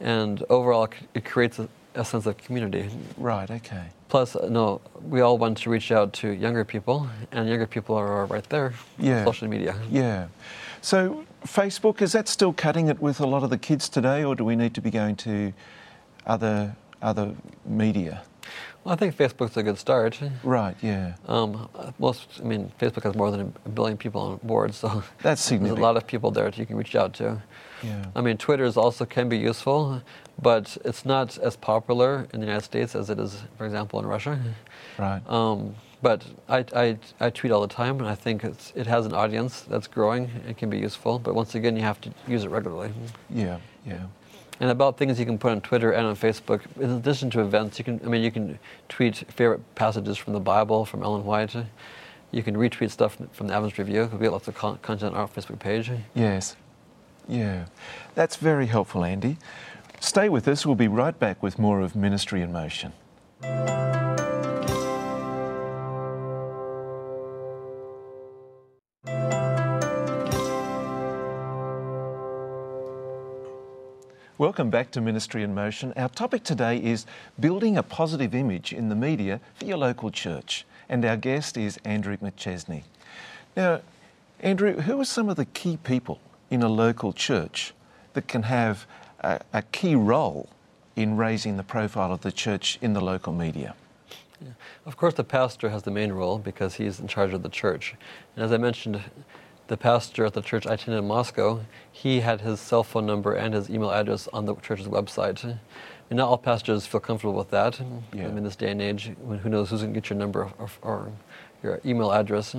and 0.01 0.43
overall 0.51 0.89
it 1.15 1.25
creates 1.25 1.61
a, 1.61 1.69
a, 1.95 2.05
sense 2.05 2.27
of 2.27 2.37
community. 2.39 2.89
Right. 3.17 3.51
Okay. 3.51 3.85
Plus, 4.09 4.37
uh, 4.37 4.49
no, 4.49 4.81
we 5.03 5.21
all 5.21 5.39
want 5.39 5.59
to 5.59 5.71
reach 5.71 5.91
out 5.91 6.13
to 6.15 6.31
younger 6.31 6.65
people, 6.65 7.09
and 7.33 7.49
younger 7.49 7.67
people 7.67 7.97
are 7.97 8.27
right 8.27 8.49
there. 8.49 8.75
Yeah. 8.99 9.25
Social 9.25 9.49
media. 9.49 9.77
Yeah. 9.91 10.29
So 10.81 11.25
Facebook 11.47 12.03
is 12.03 12.13
that 12.13 12.29
still 12.29 12.53
cutting 12.53 12.89
it 12.89 13.01
with 13.01 13.21
a 13.21 13.27
lot 13.27 13.43
of 13.43 13.51
the 13.51 13.59
kids 13.59 13.89
today, 13.89 14.25
or 14.25 14.35
do 14.35 14.45
we 14.45 14.57
need 14.57 14.75
to 14.75 14.81
be 14.81 14.91
going 14.91 15.17
to 15.17 15.53
other 16.27 16.77
other 17.03 17.35
media? 17.65 18.23
Well, 18.85 18.93
I 18.93 18.97
think 18.97 19.17
Facebook's 19.17 19.57
a 19.57 19.63
good 19.63 19.79
start. 19.79 20.21
Right. 20.43 20.77
Yeah. 20.83 21.15
Um, 21.27 21.71
most, 21.99 22.29
I 22.39 22.45
mean, 22.45 22.71
Facebook 22.79 23.05
has 23.05 23.15
more 23.15 23.31
than 23.31 23.55
a 23.65 23.69
billion 23.71 23.97
people 23.97 24.21
on 24.21 24.41
board, 24.43 24.75
so 24.75 25.03
that's 25.23 25.41
significant. 25.41 25.77
There's 25.77 25.79
a 25.79 25.83
lot 25.83 25.97
of 25.97 26.07
people 26.07 26.31
there 26.31 26.45
that 26.45 26.59
you 26.59 26.67
can 26.67 26.77
reach 26.77 26.95
out 26.95 27.15
to. 27.15 27.43
Yeah. 27.83 28.05
I 28.15 28.21
mean, 28.21 28.37
Twitter 28.37 28.65
is 28.65 28.77
also 28.77 29.07
can 29.07 29.29
be 29.31 29.39
useful, 29.39 30.03
but 30.41 30.77
it's 30.85 31.05
not 31.05 31.39
as 31.39 31.57
popular 31.57 32.27
in 32.33 32.41
the 32.41 32.47
United 32.47 32.65
States 32.65 32.95
as 32.95 33.11
it 33.11 33.19
is, 33.19 33.43
for 33.57 33.65
example, 33.65 34.01
in 34.01 34.07
Russia. 34.07 34.39
Right. 34.99 35.23
Um, 35.29 35.75
but 36.03 36.25
I, 36.49 36.65
I, 36.75 36.99
I, 37.19 37.31
tweet 37.31 37.51
all 37.51 37.63
the 37.63 37.75
time, 37.75 37.99
and 37.99 38.07
I 38.07 38.15
think 38.15 38.45
it 38.45 38.87
has 38.87 39.07
an 39.07 39.15
audience 39.15 39.63
that's 39.63 39.87
growing. 39.87 40.31
It 40.47 40.59
can 40.59 40.69
be 40.69 40.79
useful, 40.79 41.19
but 41.19 41.35
once 41.35 41.55
again, 41.55 41.77
you 41.77 41.83
have 41.83 42.01
to 42.03 42.13
use 42.29 42.45
it 42.45 42.51
regularly. 42.51 42.93
Yeah, 43.31 43.59
yeah 43.87 44.05
and 44.61 44.71
about 44.71 44.97
things 44.97 45.19
you 45.19 45.27
can 45.27 45.39
put 45.39 45.53
on 45.53 45.61
Twitter 45.61 45.93
and 45.93 46.07
on 46.07 46.17
Facebook. 46.17 46.61
In 46.81 46.91
addition 46.91 47.31
to 47.31 47.41
events, 47.41 47.79
you 47.79 47.85
can 47.85 48.01
I 48.05 48.09
mean 48.09 48.23
you 48.23 48.31
can 48.31 48.59
tweet 48.89 49.17
favorite 49.33 49.63
passages 49.75 50.17
from 50.17 50.33
the 50.33 50.41
Bible 50.41 50.85
from 50.85 51.03
Ellen 51.03 51.25
White. 51.25 51.55
You 52.31 52.43
can 52.43 52.57
retweet 52.57 52.91
stuff 52.91 53.17
from 53.33 53.47
the 53.47 53.55
Adventist 53.55 53.79
Review. 53.79 54.11
We 54.13 54.19
get 54.19 54.33
lots 54.33 54.49
of 54.49 54.55
content 54.57 55.03
on 55.03 55.15
our 55.15 55.29
Facebook 55.29 55.59
page. 55.59 55.91
Yes, 56.15 56.57
yeah, 57.29 57.67
that's 58.15 58.37
very 58.37 58.67
helpful, 58.67 59.05
Andy. 59.05 59.39
Stay 60.01 60.29
with 60.29 60.47
us. 60.49 60.65
We'll 60.65 60.75
be 60.75 60.89
right 60.89 61.19
back 61.19 61.43
with 61.43 61.59
more 61.59 61.81
of 61.81 61.97
Ministry 61.97 62.43
in 62.43 62.53
Motion. 62.53 62.93
Welcome 74.37 74.69
back 74.69 74.91
to 74.91 75.01
Ministry 75.01 75.43
in 75.45 75.55
Motion. 75.55 75.93
Our 75.97 76.09
topic 76.09 76.43
today 76.43 76.83
is 76.83 77.07
building 77.39 77.77
a 77.77 77.83
positive 77.85 78.35
image 78.35 78.73
in 78.73 78.89
the 78.89 78.97
media 78.97 79.41
for 79.55 79.65
your 79.65 79.77
local 79.77 80.11
church. 80.11 80.67
And 80.89 81.05
our 81.05 81.17
guest 81.17 81.57
is 81.57 81.79
Andrew 81.85 82.17
McChesney. 82.17 82.83
Now, 83.57 83.81
Andrew, 84.41 84.81
who 84.81 85.01
are 85.01 85.05
some 85.05 85.29
of 85.29 85.37
the 85.37 85.45
key 85.45 85.77
people 85.77 86.19
in 86.51 86.63
a 86.63 86.69
local 86.69 87.13
church 87.13 87.75
that 88.15 88.27
can 88.27 88.43
have 88.43 88.87
a, 89.25 89.41
a 89.53 89.63
key 89.63 89.95
role 89.95 90.49
in 90.97 91.17
raising 91.17 91.57
the 91.57 91.63
profile 91.63 92.13
of 92.13 92.21
the 92.21 92.33
church 92.33 92.79
in 92.81 92.93
the 92.93 93.01
local 93.01 93.33
media? 93.33 93.75
Yeah. 94.41 94.51
Of 94.87 94.97
course, 94.97 95.15
the 95.15 95.25
pastor 95.25 95.71
has 95.71 95.83
the 95.83 95.91
main 95.91 96.13
role 96.13 96.39
because 96.39 96.75
he's 96.75 97.01
in 97.01 97.09
charge 97.09 97.33
of 97.33 97.43
the 97.43 97.49
church. 97.49 97.95
And 98.37 98.45
as 98.45 98.53
I 98.53 98.59
mentioned, 98.59 99.01
the 99.69 99.77
pastor 99.77 100.27
at 100.27 100.35
the 100.35 100.43
church 100.43 100.67
I 100.67 100.75
attended 100.75 101.03
in 101.03 101.09
Moscow, 101.09 101.61
he 101.91 102.21
had 102.21 102.43
his 102.43 102.61
cell 102.61 102.85
phone 102.85 103.07
number 103.07 103.35
and 103.35 103.55
his 103.55 103.71
email 103.71 103.91
address 103.91 104.29
on 104.33 104.45
the 104.45 104.55
church's 104.57 104.89
website. 104.89 105.43
And 106.11 106.19
not 106.19 106.29
all 106.29 106.39
pastors 106.39 106.87
feel 106.87 107.01
comfortable 107.01 107.35
with 107.35 107.51
that. 107.51 107.81
Yeah. 108.13 108.27
in 108.27 108.45
this 108.45 108.57
day 108.57 108.71
and 108.71 108.83
age, 108.83 109.13
who 109.43 109.49
knows 109.49 109.71
who's 109.71 109.81
going 109.81 109.95
to 109.95 110.01
get 110.01 110.11
your 110.11 110.19
number 110.19 110.53
or, 110.59 110.69
or 110.83 111.13
your 111.63 111.81
email 111.85 112.13
address. 112.13 112.55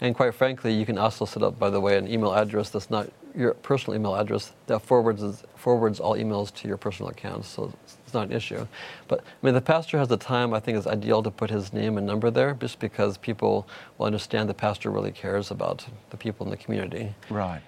And 0.00 0.14
quite 0.14 0.34
frankly, 0.34 0.74
you 0.74 0.84
can 0.84 0.98
also 0.98 1.24
set 1.24 1.42
up, 1.42 1.58
by 1.58 1.70
the 1.70 1.80
way, 1.80 1.96
an 1.96 2.06
email 2.06 2.34
address 2.34 2.70
that's 2.70 2.90
not 2.90 3.08
your 3.34 3.54
personal 3.54 3.98
email 3.98 4.14
address 4.14 4.52
that 4.66 4.80
forwards 4.80 5.44
forwards 5.56 6.00
all 6.00 6.16
emails 6.16 6.52
to 6.54 6.68
your 6.68 6.76
personal 6.76 7.10
account. 7.10 7.44
So 7.44 7.72
it's 7.84 8.14
not 8.14 8.28
an 8.28 8.32
issue. 8.32 8.66
But 9.08 9.20
I 9.20 9.46
mean, 9.46 9.54
the 9.54 9.60
pastor 9.60 9.98
has 9.98 10.08
the 10.08 10.16
time. 10.16 10.54
I 10.54 10.60
think 10.60 10.78
it's 10.78 10.86
ideal 10.86 11.22
to 11.22 11.30
put 11.30 11.50
his 11.50 11.72
name 11.72 11.98
and 11.98 12.06
number 12.06 12.30
there, 12.30 12.54
just 12.54 12.78
because 12.78 13.18
people 13.18 13.66
will 13.98 14.06
understand 14.06 14.48
the 14.48 14.54
pastor 14.54 14.90
really 14.90 15.12
cares 15.12 15.50
about 15.50 15.86
the 16.10 16.16
people 16.16 16.46
in 16.46 16.50
the 16.50 16.56
community. 16.56 17.14
Right. 17.28 17.62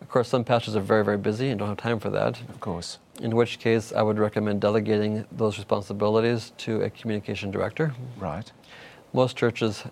Of 0.00 0.08
course, 0.08 0.28
some 0.28 0.44
pastors 0.44 0.76
are 0.76 0.80
very, 0.80 1.04
very 1.04 1.16
busy 1.16 1.48
and 1.48 1.58
don't 1.58 1.68
have 1.68 1.78
time 1.78 1.98
for 1.98 2.10
that. 2.10 2.38
Of 2.50 2.60
course. 2.60 2.98
In 3.22 3.34
which 3.34 3.58
case, 3.58 3.92
I 3.92 4.02
would 4.02 4.18
recommend 4.18 4.60
delegating 4.60 5.24
those 5.32 5.56
responsibilities 5.56 6.52
to 6.58 6.82
a 6.82 6.90
communication 6.90 7.50
director. 7.50 7.94
Right. 8.18 8.50
Most 9.12 9.36
churches 9.36 9.84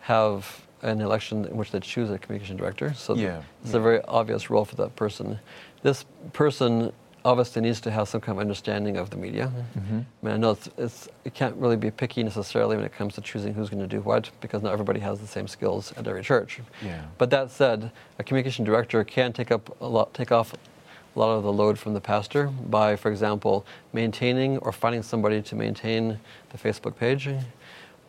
have 0.00 0.64
an 0.84 1.00
election 1.00 1.44
in 1.46 1.56
which 1.56 1.70
they 1.70 1.80
choose 1.80 2.10
a 2.10 2.18
communication 2.18 2.56
director. 2.56 2.94
So 2.94 3.14
yeah, 3.14 3.42
it's 3.62 3.72
yeah. 3.72 3.78
a 3.78 3.82
very 3.82 4.02
obvious 4.02 4.50
role 4.50 4.64
for 4.64 4.76
that 4.76 4.94
person. 4.94 5.38
This 5.82 6.04
person 6.32 6.92
obviously 7.24 7.62
needs 7.62 7.80
to 7.80 7.90
have 7.90 8.06
some 8.06 8.20
kind 8.20 8.36
of 8.36 8.40
understanding 8.40 8.98
of 8.98 9.08
the 9.08 9.16
media. 9.16 9.50
Mm-hmm. 9.78 9.98
I 9.98 10.26
mean, 10.26 10.34
I 10.34 10.36
know 10.36 10.50
it's, 10.50 10.68
it's, 10.76 11.08
it 11.24 11.32
can't 11.32 11.56
really 11.56 11.76
be 11.76 11.90
picky 11.90 12.22
necessarily 12.22 12.76
when 12.76 12.84
it 12.84 12.92
comes 12.92 13.14
to 13.14 13.22
choosing 13.22 13.54
who's 13.54 13.70
going 13.70 13.82
to 13.82 13.88
do 13.88 14.02
what 14.02 14.30
because 14.42 14.62
not 14.62 14.72
everybody 14.72 15.00
has 15.00 15.20
the 15.20 15.26
same 15.26 15.48
skills 15.48 15.92
at 15.96 16.06
every 16.06 16.22
church. 16.22 16.60
Yeah. 16.84 17.02
But 17.16 17.30
that 17.30 17.50
said, 17.50 17.90
a 18.18 18.24
communication 18.24 18.64
director 18.64 19.02
can 19.04 19.32
take 19.32 19.50
up 19.50 19.74
a 19.80 19.88
lot, 19.88 20.12
take 20.12 20.32
off 20.32 20.52
a 20.52 21.18
lot 21.18 21.34
of 21.34 21.44
the 21.44 21.52
load 21.52 21.78
from 21.78 21.94
the 21.94 22.00
pastor 22.00 22.48
by, 22.48 22.94
for 22.94 23.10
example, 23.10 23.64
maintaining 23.94 24.58
or 24.58 24.70
finding 24.70 25.02
somebody 25.02 25.40
to 25.40 25.54
maintain 25.54 26.18
the 26.50 26.58
Facebook 26.58 26.96
page, 26.96 27.28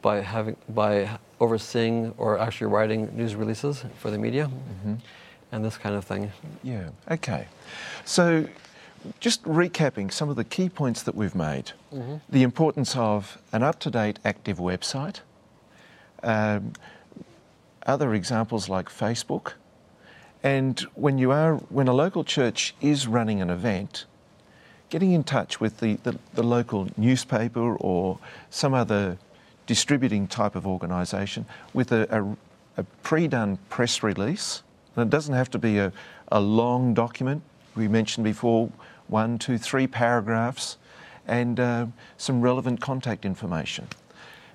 by 0.05 0.21
having 0.21 0.55
by 0.69 1.17
overseeing 1.39 2.13
or 2.19 2.37
actually 2.37 2.67
writing 2.67 3.09
news 3.17 3.33
releases 3.33 3.83
for 3.97 4.11
the 4.11 4.19
media, 4.19 4.45
mm-hmm. 4.45 4.93
and 5.51 5.65
this 5.65 5.77
kind 5.77 5.95
of 5.95 6.05
thing. 6.05 6.31
Yeah. 6.61 6.89
Okay. 7.09 7.47
So 8.05 8.47
just 9.19 9.41
recapping 9.43 10.11
some 10.11 10.29
of 10.29 10.35
the 10.35 10.43
key 10.43 10.69
points 10.69 11.01
that 11.01 11.15
we've 11.15 11.33
made 11.33 11.71
mm-hmm. 11.91 12.17
the 12.29 12.43
importance 12.43 12.95
of 12.95 13.39
an 13.51 13.63
up 13.63 13.79
to 13.79 13.89
date 13.89 14.19
active 14.23 14.59
website, 14.59 15.21
um, 16.21 16.73
other 17.87 18.13
examples 18.13 18.69
like 18.69 18.89
Facebook. 18.89 19.53
And 20.43 20.79
when 20.93 21.17
you 21.17 21.31
are, 21.31 21.55
when 21.77 21.87
a 21.87 21.93
local 21.93 22.23
church 22.23 22.75
is 22.79 23.07
running 23.07 23.41
an 23.41 23.49
event, 23.49 24.05
getting 24.91 25.13
in 25.13 25.23
touch 25.23 25.59
with 25.59 25.79
the, 25.79 25.95
the, 26.03 26.19
the 26.35 26.43
local 26.43 26.89
newspaper 26.95 27.75
or 27.77 28.19
some 28.51 28.75
other 28.75 29.17
distributing 29.65 30.27
type 30.27 30.55
of 30.55 30.67
organisation 30.67 31.45
with 31.73 31.91
a, 31.91 32.07
a, 32.09 32.81
a 32.81 32.83
pre 33.03 33.27
done 33.27 33.57
press 33.69 34.03
release. 34.03 34.63
And 34.95 35.07
it 35.07 35.09
doesn't 35.09 35.33
have 35.33 35.49
to 35.51 35.59
be 35.59 35.77
a, 35.79 35.91
a 36.31 36.39
long 36.39 36.93
document. 36.93 37.41
We 37.75 37.87
mentioned 37.87 38.23
before 38.23 38.69
one, 39.07 39.37
two, 39.37 39.57
three 39.57 39.87
paragraphs, 39.87 40.77
and 41.27 41.59
uh, 41.59 41.85
some 42.17 42.41
relevant 42.41 42.81
contact 42.81 43.25
information. 43.25 43.87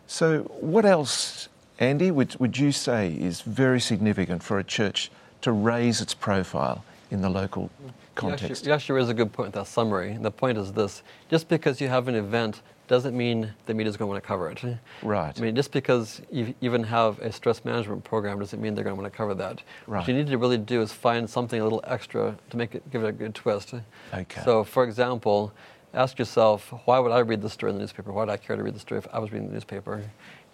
So, 0.07 0.41
what 0.61 0.85
else, 0.85 1.49
Andy, 1.79 2.11
would, 2.11 2.35
would 2.41 2.59
you 2.59 2.73
say 2.73 3.13
is 3.13 3.43
very 3.43 3.81
significant 3.81 4.43
for 4.43 4.59
a 4.59 4.65
church 4.65 5.11
to 5.43 5.53
raise 5.53 6.01
its 6.01 6.15
profile 6.15 6.85
in 7.11 7.21
the 7.21 7.31
local 7.31 7.71
context? 8.15 8.67
You 8.67 8.73
actually, 8.73 9.03
you 9.03 9.09
a 9.09 9.15
good 9.15 9.33
point, 9.33 9.53
that 9.55 9.67
summary. 9.67 10.17
The 10.21 10.31
point 10.31 10.59
is 10.59 10.73
this 10.73 11.03
just 11.29 11.49
because 11.49 11.81
you 11.81 11.89
have 11.89 12.09
an 12.09 12.15
event 12.15 12.63
doesn't 12.91 13.17
mean 13.17 13.49
the 13.67 13.73
media 13.73 13.89
is 13.89 13.97
going 13.97 14.09
to 14.09 14.13
want 14.13 14.21
to 14.21 14.27
cover 14.27 14.51
it. 14.51 14.61
Right. 15.01 15.33
I 15.39 15.41
mean, 15.41 15.55
just 15.55 15.71
because 15.71 16.21
you 16.33 16.53
even 16.61 16.83
have 16.83 17.21
a 17.21 17.31
stress 17.31 17.65
management 17.65 18.03
program 18.03 18.41
doesn't 18.41 18.61
mean 18.61 18.75
they're 18.75 18.83
going 18.83 18.97
to 18.97 19.01
want 19.01 19.11
to 19.11 19.17
cover 19.17 19.33
that. 19.35 19.63
Right. 19.87 20.01
What 20.01 20.09
you 20.09 20.15
need 20.15 20.27
to 20.27 20.37
really 20.37 20.59
do 20.59 20.83
is 20.83 20.93
find 20.93 21.31
something 21.31 21.61
a 21.61 21.63
little 21.63 21.85
extra 21.87 22.37
to 22.51 22.57
make 22.57 22.75
it, 22.75 22.83
give 22.91 23.05
it 23.05 23.07
a 23.07 23.13
good 23.13 23.33
twist. 23.33 23.75
Okay. 24.13 24.43
So, 24.45 24.65
for 24.65 24.83
example, 24.83 25.53
ask 25.95 26.19
yourself, 26.19 26.75
why 26.85 26.99
would 26.99 27.13
I 27.13 27.21
read 27.21 27.43
the 27.43 27.49
story 27.49 27.71
in 27.71 27.77
the 27.77 27.81
newspaper? 27.81 28.13
Why 28.13 28.25
would 28.25 28.29
I 28.29 28.37
care 28.37 28.57
to 28.57 28.63
read 28.65 28.75
the 28.75 28.81
story 28.81 28.99
if 28.99 29.07
I 29.13 29.21
was 29.21 29.31
reading 29.31 29.47
the 29.47 29.55
newspaper? 29.55 30.03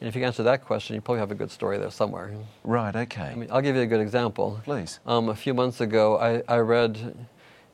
And 0.01 0.07
if 0.07 0.14
you 0.14 0.22
answer 0.22 0.42
that 0.42 0.62
question, 0.62 0.94
you 0.94 1.01
probably 1.01 1.20
have 1.20 1.31
a 1.31 1.35
good 1.35 1.51
story 1.51 1.79
there 1.79 1.90
somewhere. 1.90 2.35
Right, 2.64 2.94
okay. 2.94 3.31
I 3.33 3.35
mean, 3.35 3.49
I'll 3.51 3.62
give 3.62 3.77
you 3.77 3.83
a 3.83 3.87
good 3.87 4.03
example. 4.03 4.61
Please. 4.62 5.01
Um, 5.07 5.31
a 5.31 5.35
few 5.35 5.55
months 5.55 5.81
ago, 5.81 6.18
I, 6.18 6.42
I 6.55 6.59
read 6.59 7.16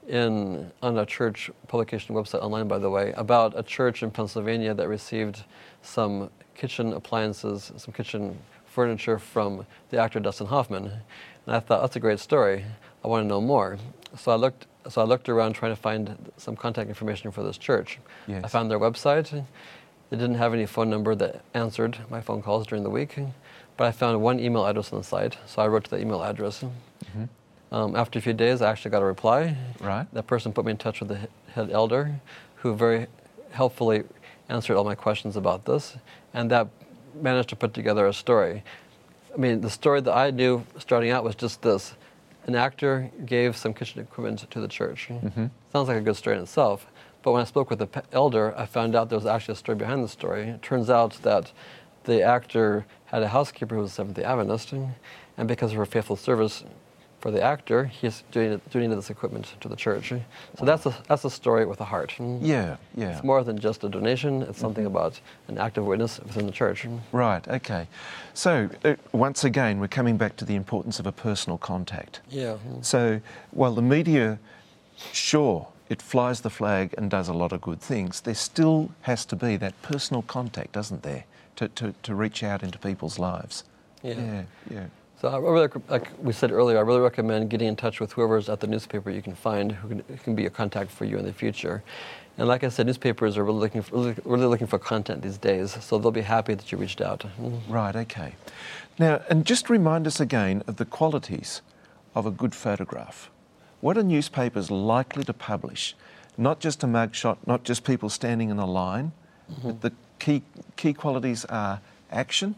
in 0.08 0.70
on 0.82 0.98
a 0.98 1.06
church 1.06 1.50
publication 1.68 2.14
website 2.14 2.42
online, 2.42 2.68
by 2.68 2.78
the 2.78 2.90
way, 2.90 3.12
about 3.16 3.58
a 3.58 3.62
church 3.62 4.02
in 4.02 4.10
Pennsylvania 4.10 4.74
that 4.74 4.88
received 4.88 5.44
some 5.82 6.30
kitchen 6.54 6.92
appliances, 6.92 7.72
some 7.76 7.92
kitchen 7.94 8.38
furniture 8.66 9.18
from 9.18 9.66
the 9.90 9.98
actor 9.98 10.20
Dustin 10.20 10.46
Hoffman. 10.46 10.86
And 11.46 11.56
I 11.56 11.60
thought 11.60 11.80
that's 11.82 11.96
a 11.96 12.00
great 12.00 12.20
story. 12.20 12.64
I 13.04 13.08
want 13.08 13.24
to 13.24 13.28
know 13.28 13.40
more. 13.40 13.78
So 14.16 14.32
I 14.32 14.36
looked. 14.36 14.66
So 14.88 15.00
I 15.00 15.04
looked 15.04 15.28
around 15.28 15.52
trying 15.52 15.70
to 15.72 15.80
find 15.80 16.32
some 16.36 16.56
contact 16.56 16.88
information 16.88 17.30
for 17.30 17.44
this 17.44 17.56
church. 17.56 18.00
Yes. 18.26 18.42
I 18.42 18.48
found 18.48 18.68
their 18.68 18.80
website. 18.80 19.30
They 20.10 20.16
didn't 20.16 20.34
have 20.34 20.52
any 20.52 20.66
phone 20.66 20.90
number 20.90 21.14
that 21.14 21.44
answered 21.54 21.98
my 22.10 22.20
phone 22.20 22.42
calls 22.42 22.66
during 22.66 22.82
the 22.82 22.90
week, 22.90 23.16
but 23.76 23.86
I 23.86 23.92
found 23.92 24.20
one 24.20 24.40
email 24.40 24.66
address 24.66 24.92
on 24.92 24.98
the 24.98 25.04
site. 25.04 25.38
So 25.46 25.62
I 25.62 25.68
wrote 25.68 25.84
to 25.84 25.90
the 25.90 26.00
email 26.00 26.22
address. 26.22 26.64
Mm-hmm. 26.64 27.24
Um, 27.72 27.96
after 27.96 28.18
a 28.18 28.22
few 28.22 28.34
days, 28.34 28.60
I 28.60 28.70
actually 28.70 28.90
got 28.90 29.00
a 29.00 29.06
reply. 29.06 29.56
Right. 29.80 30.06
That 30.12 30.26
person 30.26 30.52
put 30.52 30.66
me 30.66 30.72
in 30.72 30.76
touch 30.76 31.00
with 31.00 31.08
the 31.08 31.28
head 31.54 31.70
elder, 31.70 32.20
who 32.56 32.76
very 32.76 33.06
helpfully 33.50 34.04
answered 34.50 34.76
all 34.76 34.84
my 34.84 34.94
questions 34.94 35.36
about 35.36 35.64
this, 35.64 35.96
and 36.34 36.50
that 36.50 36.68
managed 37.14 37.48
to 37.48 37.56
put 37.56 37.72
together 37.72 38.06
a 38.06 38.12
story. 38.12 38.62
I 39.34 39.38
mean, 39.38 39.62
the 39.62 39.70
story 39.70 40.02
that 40.02 40.12
I 40.12 40.30
knew 40.30 40.66
starting 40.78 41.10
out 41.10 41.24
was 41.24 41.34
just 41.34 41.62
this: 41.62 41.94
an 42.46 42.54
actor 42.54 43.10
gave 43.24 43.56
some 43.56 43.72
kitchen 43.72 44.02
equipment 44.02 44.50
to 44.50 44.60
the 44.60 44.68
church. 44.68 45.08
Mm-hmm. 45.08 45.46
Sounds 45.72 45.88
like 45.88 45.96
a 45.96 46.02
good 46.02 46.16
story 46.16 46.36
in 46.36 46.42
itself. 46.42 46.86
But 47.22 47.32
when 47.32 47.40
I 47.40 47.44
spoke 47.44 47.70
with 47.70 47.78
the 47.78 48.02
elder, 48.12 48.52
I 48.58 48.66
found 48.66 48.94
out 48.94 49.08
there 49.08 49.18
was 49.18 49.26
actually 49.26 49.52
a 49.52 49.56
story 49.56 49.76
behind 49.76 50.04
the 50.04 50.08
story. 50.08 50.42
It 50.48 50.60
turns 50.60 50.90
out 50.90 51.12
that 51.22 51.52
the 52.04 52.20
actor 52.20 52.84
had 53.06 53.22
a 53.22 53.28
housekeeper 53.28 53.76
who 53.76 53.82
was 53.82 53.92
a 53.92 53.94
Seventh 53.94 54.16
Day 54.16 54.24
Adventist, 54.24 54.72
and 54.72 55.48
because 55.48 55.70
of 55.70 55.78
her 55.78 55.86
faithful 55.86 56.16
service, 56.16 56.64
for 57.22 57.30
the 57.30 57.40
actor, 57.40 57.84
he's 57.84 58.24
doing, 58.32 58.60
doing 58.70 58.90
this 58.90 59.08
equipment 59.08 59.54
to 59.60 59.68
the 59.68 59.76
church. 59.76 60.12
So 60.58 60.64
that's 60.64 60.84
a, 60.86 60.94
that's 61.06 61.24
a 61.24 61.30
story 61.30 61.64
with 61.64 61.80
a 61.80 61.84
heart. 61.84 62.16
Yeah, 62.18 62.76
yeah. 62.96 63.12
It's 63.12 63.22
more 63.22 63.44
than 63.44 63.60
just 63.60 63.84
a 63.84 63.88
donation, 63.88 64.42
it's 64.42 64.58
something 64.58 64.84
mm-hmm. 64.84 64.96
about 64.96 65.20
an 65.46 65.56
active 65.56 65.84
witness 65.84 66.18
within 66.18 66.46
the 66.46 66.52
church. 66.52 66.84
Right, 67.12 67.46
okay. 67.46 67.86
So, 68.34 68.68
uh, 68.84 68.96
once 69.12 69.44
again, 69.44 69.78
we're 69.78 69.86
coming 69.86 70.16
back 70.16 70.36
to 70.38 70.44
the 70.44 70.56
importance 70.56 70.98
of 70.98 71.06
a 71.06 71.12
personal 71.12 71.58
contact. 71.58 72.20
Yeah. 72.28 72.56
So, 72.80 73.20
while 73.52 73.74
the 73.74 73.82
media, 73.82 74.40
sure, 75.12 75.68
it 75.88 76.02
flies 76.02 76.40
the 76.40 76.50
flag 76.50 76.92
and 76.98 77.08
does 77.08 77.28
a 77.28 77.32
lot 77.32 77.52
of 77.52 77.60
good 77.60 77.80
things, 77.80 78.22
there 78.22 78.34
still 78.34 78.90
has 79.02 79.24
to 79.26 79.36
be 79.36 79.56
that 79.58 79.80
personal 79.82 80.22
contact, 80.22 80.72
doesn't 80.72 81.04
there, 81.04 81.24
to, 81.54 81.68
to, 81.68 81.94
to 82.02 82.16
reach 82.16 82.42
out 82.42 82.64
into 82.64 82.80
people's 82.80 83.20
lives. 83.20 83.62
Yeah. 84.02 84.14
Yeah, 84.14 84.42
yeah. 84.68 84.86
So 85.22 85.28
I 85.28 85.38
really, 85.38 85.68
like 85.88 86.08
we 86.20 86.32
said 86.32 86.50
earlier, 86.50 86.78
I 86.78 86.80
really 86.80 86.98
recommend 86.98 87.48
getting 87.48 87.68
in 87.68 87.76
touch 87.76 88.00
with 88.00 88.10
whoever's 88.10 88.48
at 88.48 88.58
the 88.58 88.66
newspaper 88.66 89.08
you 89.08 89.22
can 89.22 89.36
find 89.36 89.70
who 89.70 89.88
can, 89.88 89.98
who 90.08 90.16
can 90.16 90.34
be 90.34 90.46
a 90.46 90.50
contact 90.50 90.90
for 90.90 91.04
you 91.04 91.16
in 91.16 91.24
the 91.24 91.32
future. 91.32 91.84
And 92.38 92.48
like 92.48 92.64
I 92.64 92.68
said, 92.68 92.86
newspapers 92.86 93.38
are 93.38 93.44
really 93.44 93.60
looking 93.60 93.82
for, 93.82 94.16
really, 94.24 94.46
looking 94.46 94.66
for 94.66 94.80
content 94.80 95.22
these 95.22 95.38
days, 95.38 95.80
so 95.80 95.96
they'll 95.96 96.10
be 96.10 96.22
happy 96.22 96.54
that 96.54 96.72
you 96.72 96.76
reached 96.76 97.00
out. 97.00 97.24
Right. 97.68 97.94
Okay. 97.94 98.34
Now, 98.98 99.22
and 99.30 99.46
just 99.46 99.70
remind 99.70 100.08
us 100.08 100.18
again 100.18 100.64
of 100.66 100.78
the 100.78 100.84
qualities 100.84 101.62
of 102.16 102.26
a 102.26 102.32
good 102.32 102.52
photograph. 102.52 103.30
What 103.80 103.96
are 103.96 104.02
newspapers 104.02 104.72
likely 104.72 105.22
to 105.22 105.32
publish? 105.32 105.94
Not 106.36 106.58
just 106.58 106.82
a 106.82 106.88
mugshot, 106.88 107.36
not 107.46 107.62
just 107.62 107.84
people 107.84 108.08
standing 108.08 108.50
in 108.50 108.58
a 108.58 108.66
line. 108.66 109.12
Mm-hmm. 109.48 109.68
But 109.68 109.80
the 109.82 109.92
key 110.18 110.42
key 110.74 110.92
qualities 110.92 111.44
are 111.44 111.80
action, 112.10 112.56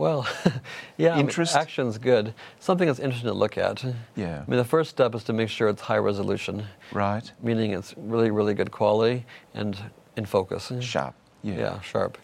well, 0.00 0.26
yeah, 0.96 1.18
interest. 1.18 1.54
I 1.54 1.58
mean, 1.58 1.62
action's 1.62 1.98
good. 1.98 2.32
Something 2.58 2.86
that's 2.86 2.98
interesting 2.98 3.28
to 3.28 3.34
look 3.34 3.58
at. 3.58 3.84
Yeah. 4.16 4.42
I 4.46 4.50
mean, 4.50 4.56
the 4.56 4.64
first 4.64 4.88
step 4.88 5.14
is 5.14 5.22
to 5.24 5.34
make 5.34 5.50
sure 5.50 5.68
it's 5.68 5.82
high 5.82 5.98
resolution. 5.98 6.64
Right. 6.90 7.30
Meaning 7.42 7.72
it's 7.72 7.94
really, 7.98 8.30
really 8.30 8.54
good 8.54 8.70
quality 8.70 9.26
and 9.52 9.76
in 10.16 10.24
focus. 10.24 10.72
Sharp. 10.80 11.14
Yeah. 11.42 11.58
Yeah, 11.58 11.80
sharp. 11.82 12.16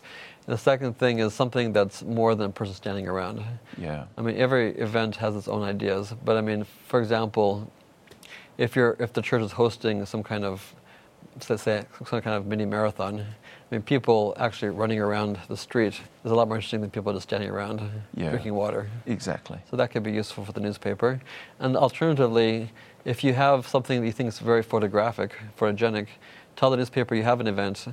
And 0.46 0.54
the 0.54 0.58
second 0.58 0.96
thing 0.96 1.18
is 1.18 1.34
something 1.34 1.74
that's 1.74 2.02
more 2.02 2.34
than 2.34 2.46
a 2.46 2.52
person 2.52 2.74
standing 2.74 3.08
around. 3.08 3.44
Yeah. 3.76 4.06
I 4.16 4.22
mean, 4.22 4.36
every 4.38 4.70
event 4.78 5.16
has 5.16 5.36
its 5.36 5.46
own 5.46 5.62
ideas, 5.62 6.14
but 6.24 6.38
I 6.38 6.40
mean, 6.40 6.64
for 6.86 6.98
example, 6.98 7.70
if 8.56 8.74
you're 8.74 8.96
if 8.98 9.12
the 9.12 9.20
church 9.20 9.42
is 9.42 9.52
hosting 9.52 10.06
some 10.06 10.22
kind 10.22 10.46
of, 10.46 10.74
let's 11.48 11.62
say, 11.62 11.84
some 12.06 12.20
kind 12.20 12.36
of 12.36 12.46
mini 12.46 12.64
marathon, 12.64 13.20
I 13.20 13.74
mean, 13.74 13.82
people 13.82 14.34
actually 14.36 14.68
running 14.68 15.00
around 15.00 15.38
the 15.48 15.56
street 15.56 16.00
is 16.24 16.30
a 16.30 16.34
lot 16.34 16.46
more 16.46 16.56
interesting 16.56 16.80
than 16.80 16.90
people 16.90 17.12
just 17.12 17.28
standing 17.28 17.50
around 17.50 17.80
yeah, 18.14 18.30
drinking 18.30 18.54
water. 18.54 18.88
Exactly. 19.06 19.58
So 19.70 19.76
that 19.76 19.90
could 19.90 20.04
be 20.04 20.12
useful 20.12 20.44
for 20.44 20.52
the 20.52 20.60
newspaper. 20.60 21.20
And 21.58 21.76
alternatively, 21.76 22.70
if 23.04 23.24
you 23.24 23.32
have 23.32 23.66
something 23.66 24.00
that 24.00 24.06
you 24.06 24.12
think 24.12 24.28
is 24.28 24.38
very 24.38 24.62
photographic, 24.62 25.32
photogenic, 25.58 26.06
tell 26.54 26.70
the 26.70 26.76
newspaper 26.76 27.14
you 27.14 27.24
have 27.24 27.40
an 27.40 27.48
event 27.48 27.86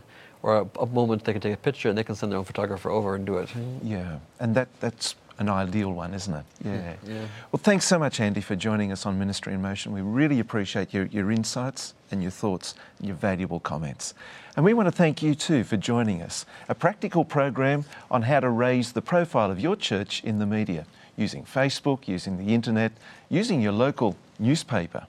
or 0.43 0.57
a, 0.57 0.79
a 0.79 0.85
moment 0.85 1.23
they 1.23 1.31
can 1.31 1.41
take 1.41 1.53
a 1.53 1.57
picture 1.57 1.89
and 1.89 1.97
they 1.97 2.03
can 2.03 2.15
send 2.15 2.31
their 2.31 2.39
own 2.39 2.45
photographer 2.45 2.91
over 2.91 3.15
and 3.15 3.25
do 3.25 3.37
it. 3.37 3.49
Yeah, 3.81 4.19
and 4.39 4.53
that, 4.55 4.67
that's 4.79 5.15
an 5.39 5.49
ideal 5.49 5.91
one, 5.91 6.13
isn't 6.13 6.33
it? 6.33 6.45
Yeah. 6.63 6.93
yeah. 7.07 7.25
Well, 7.51 7.59
thanks 7.61 7.85
so 7.85 7.97
much, 7.97 8.19
Andy, 8.19 8.41
for 8.41 8.55
joining 8.55 8.91
us 8.91 9.05
on 9.05 9.17
Ministry 9.17 9.53
in 9.53 9.61
Motion. 9.61 9.91
We 9.91 10.01
really 10.01 10.39
appreciate 10.39 10.93
your, 10.93 11.05
your 11.07 11.31
insights 11.31 11.93
and 12.11 12.21
your 12.21 12.31
thoughts 12.31 12.75
and 12.99 13.07
your 13.07 13.17
valuable 13.17 13.59
comments. 13.59 14.13
And 14.55 14.63
we 14.63 14.73
want 14.73 14.87
to 14.87 14.91
thank 14.91 15.23
you 15.23 15.33
too 15.33 15.63
for 15.63 15.77
joining 15.77 16.21
us. 16.21 16.45
A 16.69 16.75
practical 16.75 17.25
program 17.25 17.85
on 18.11 18.23
how 18.23 18.39
to 18.39 18.49
raise 18.49 18.91
the 18.91 19.01
profile 19.01 19.49
of 19.49 19.59
your 19.59 19.75
church 19.75 20.23
in 20.23 20.39
the 20.39 20.45
media 20.45 20.85
using 21.15 21.43
Facebook, 21.43 22.07
using 22.07 22.37
the 22.37 22.53
internet, 22.53 22.91
using 23.29 23.61
your 23.61 23.71
local 23.71 24.15
newspaper. 24.39 25.05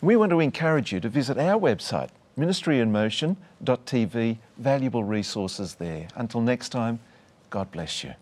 We 0.00 0.16
want 0.16 0.30
to 0.30 0.40
encourage 0.40 0.92
you 0.92 1.00
to 1.00 1.08
visit 1.08 1.38
our 1.38 1.58
website, 1.58 2.10
ministryinmotion.tv. 2.38 4.38
Valuable 4.58 5.04
resources 5.04 5.74
there. 5.76 6.08
Until 6.14 6.40
next 6.40 6.70
time, 6.70 7.00
God 7.50 7.70
bless 7.70 8.04
you. 8.04 8.14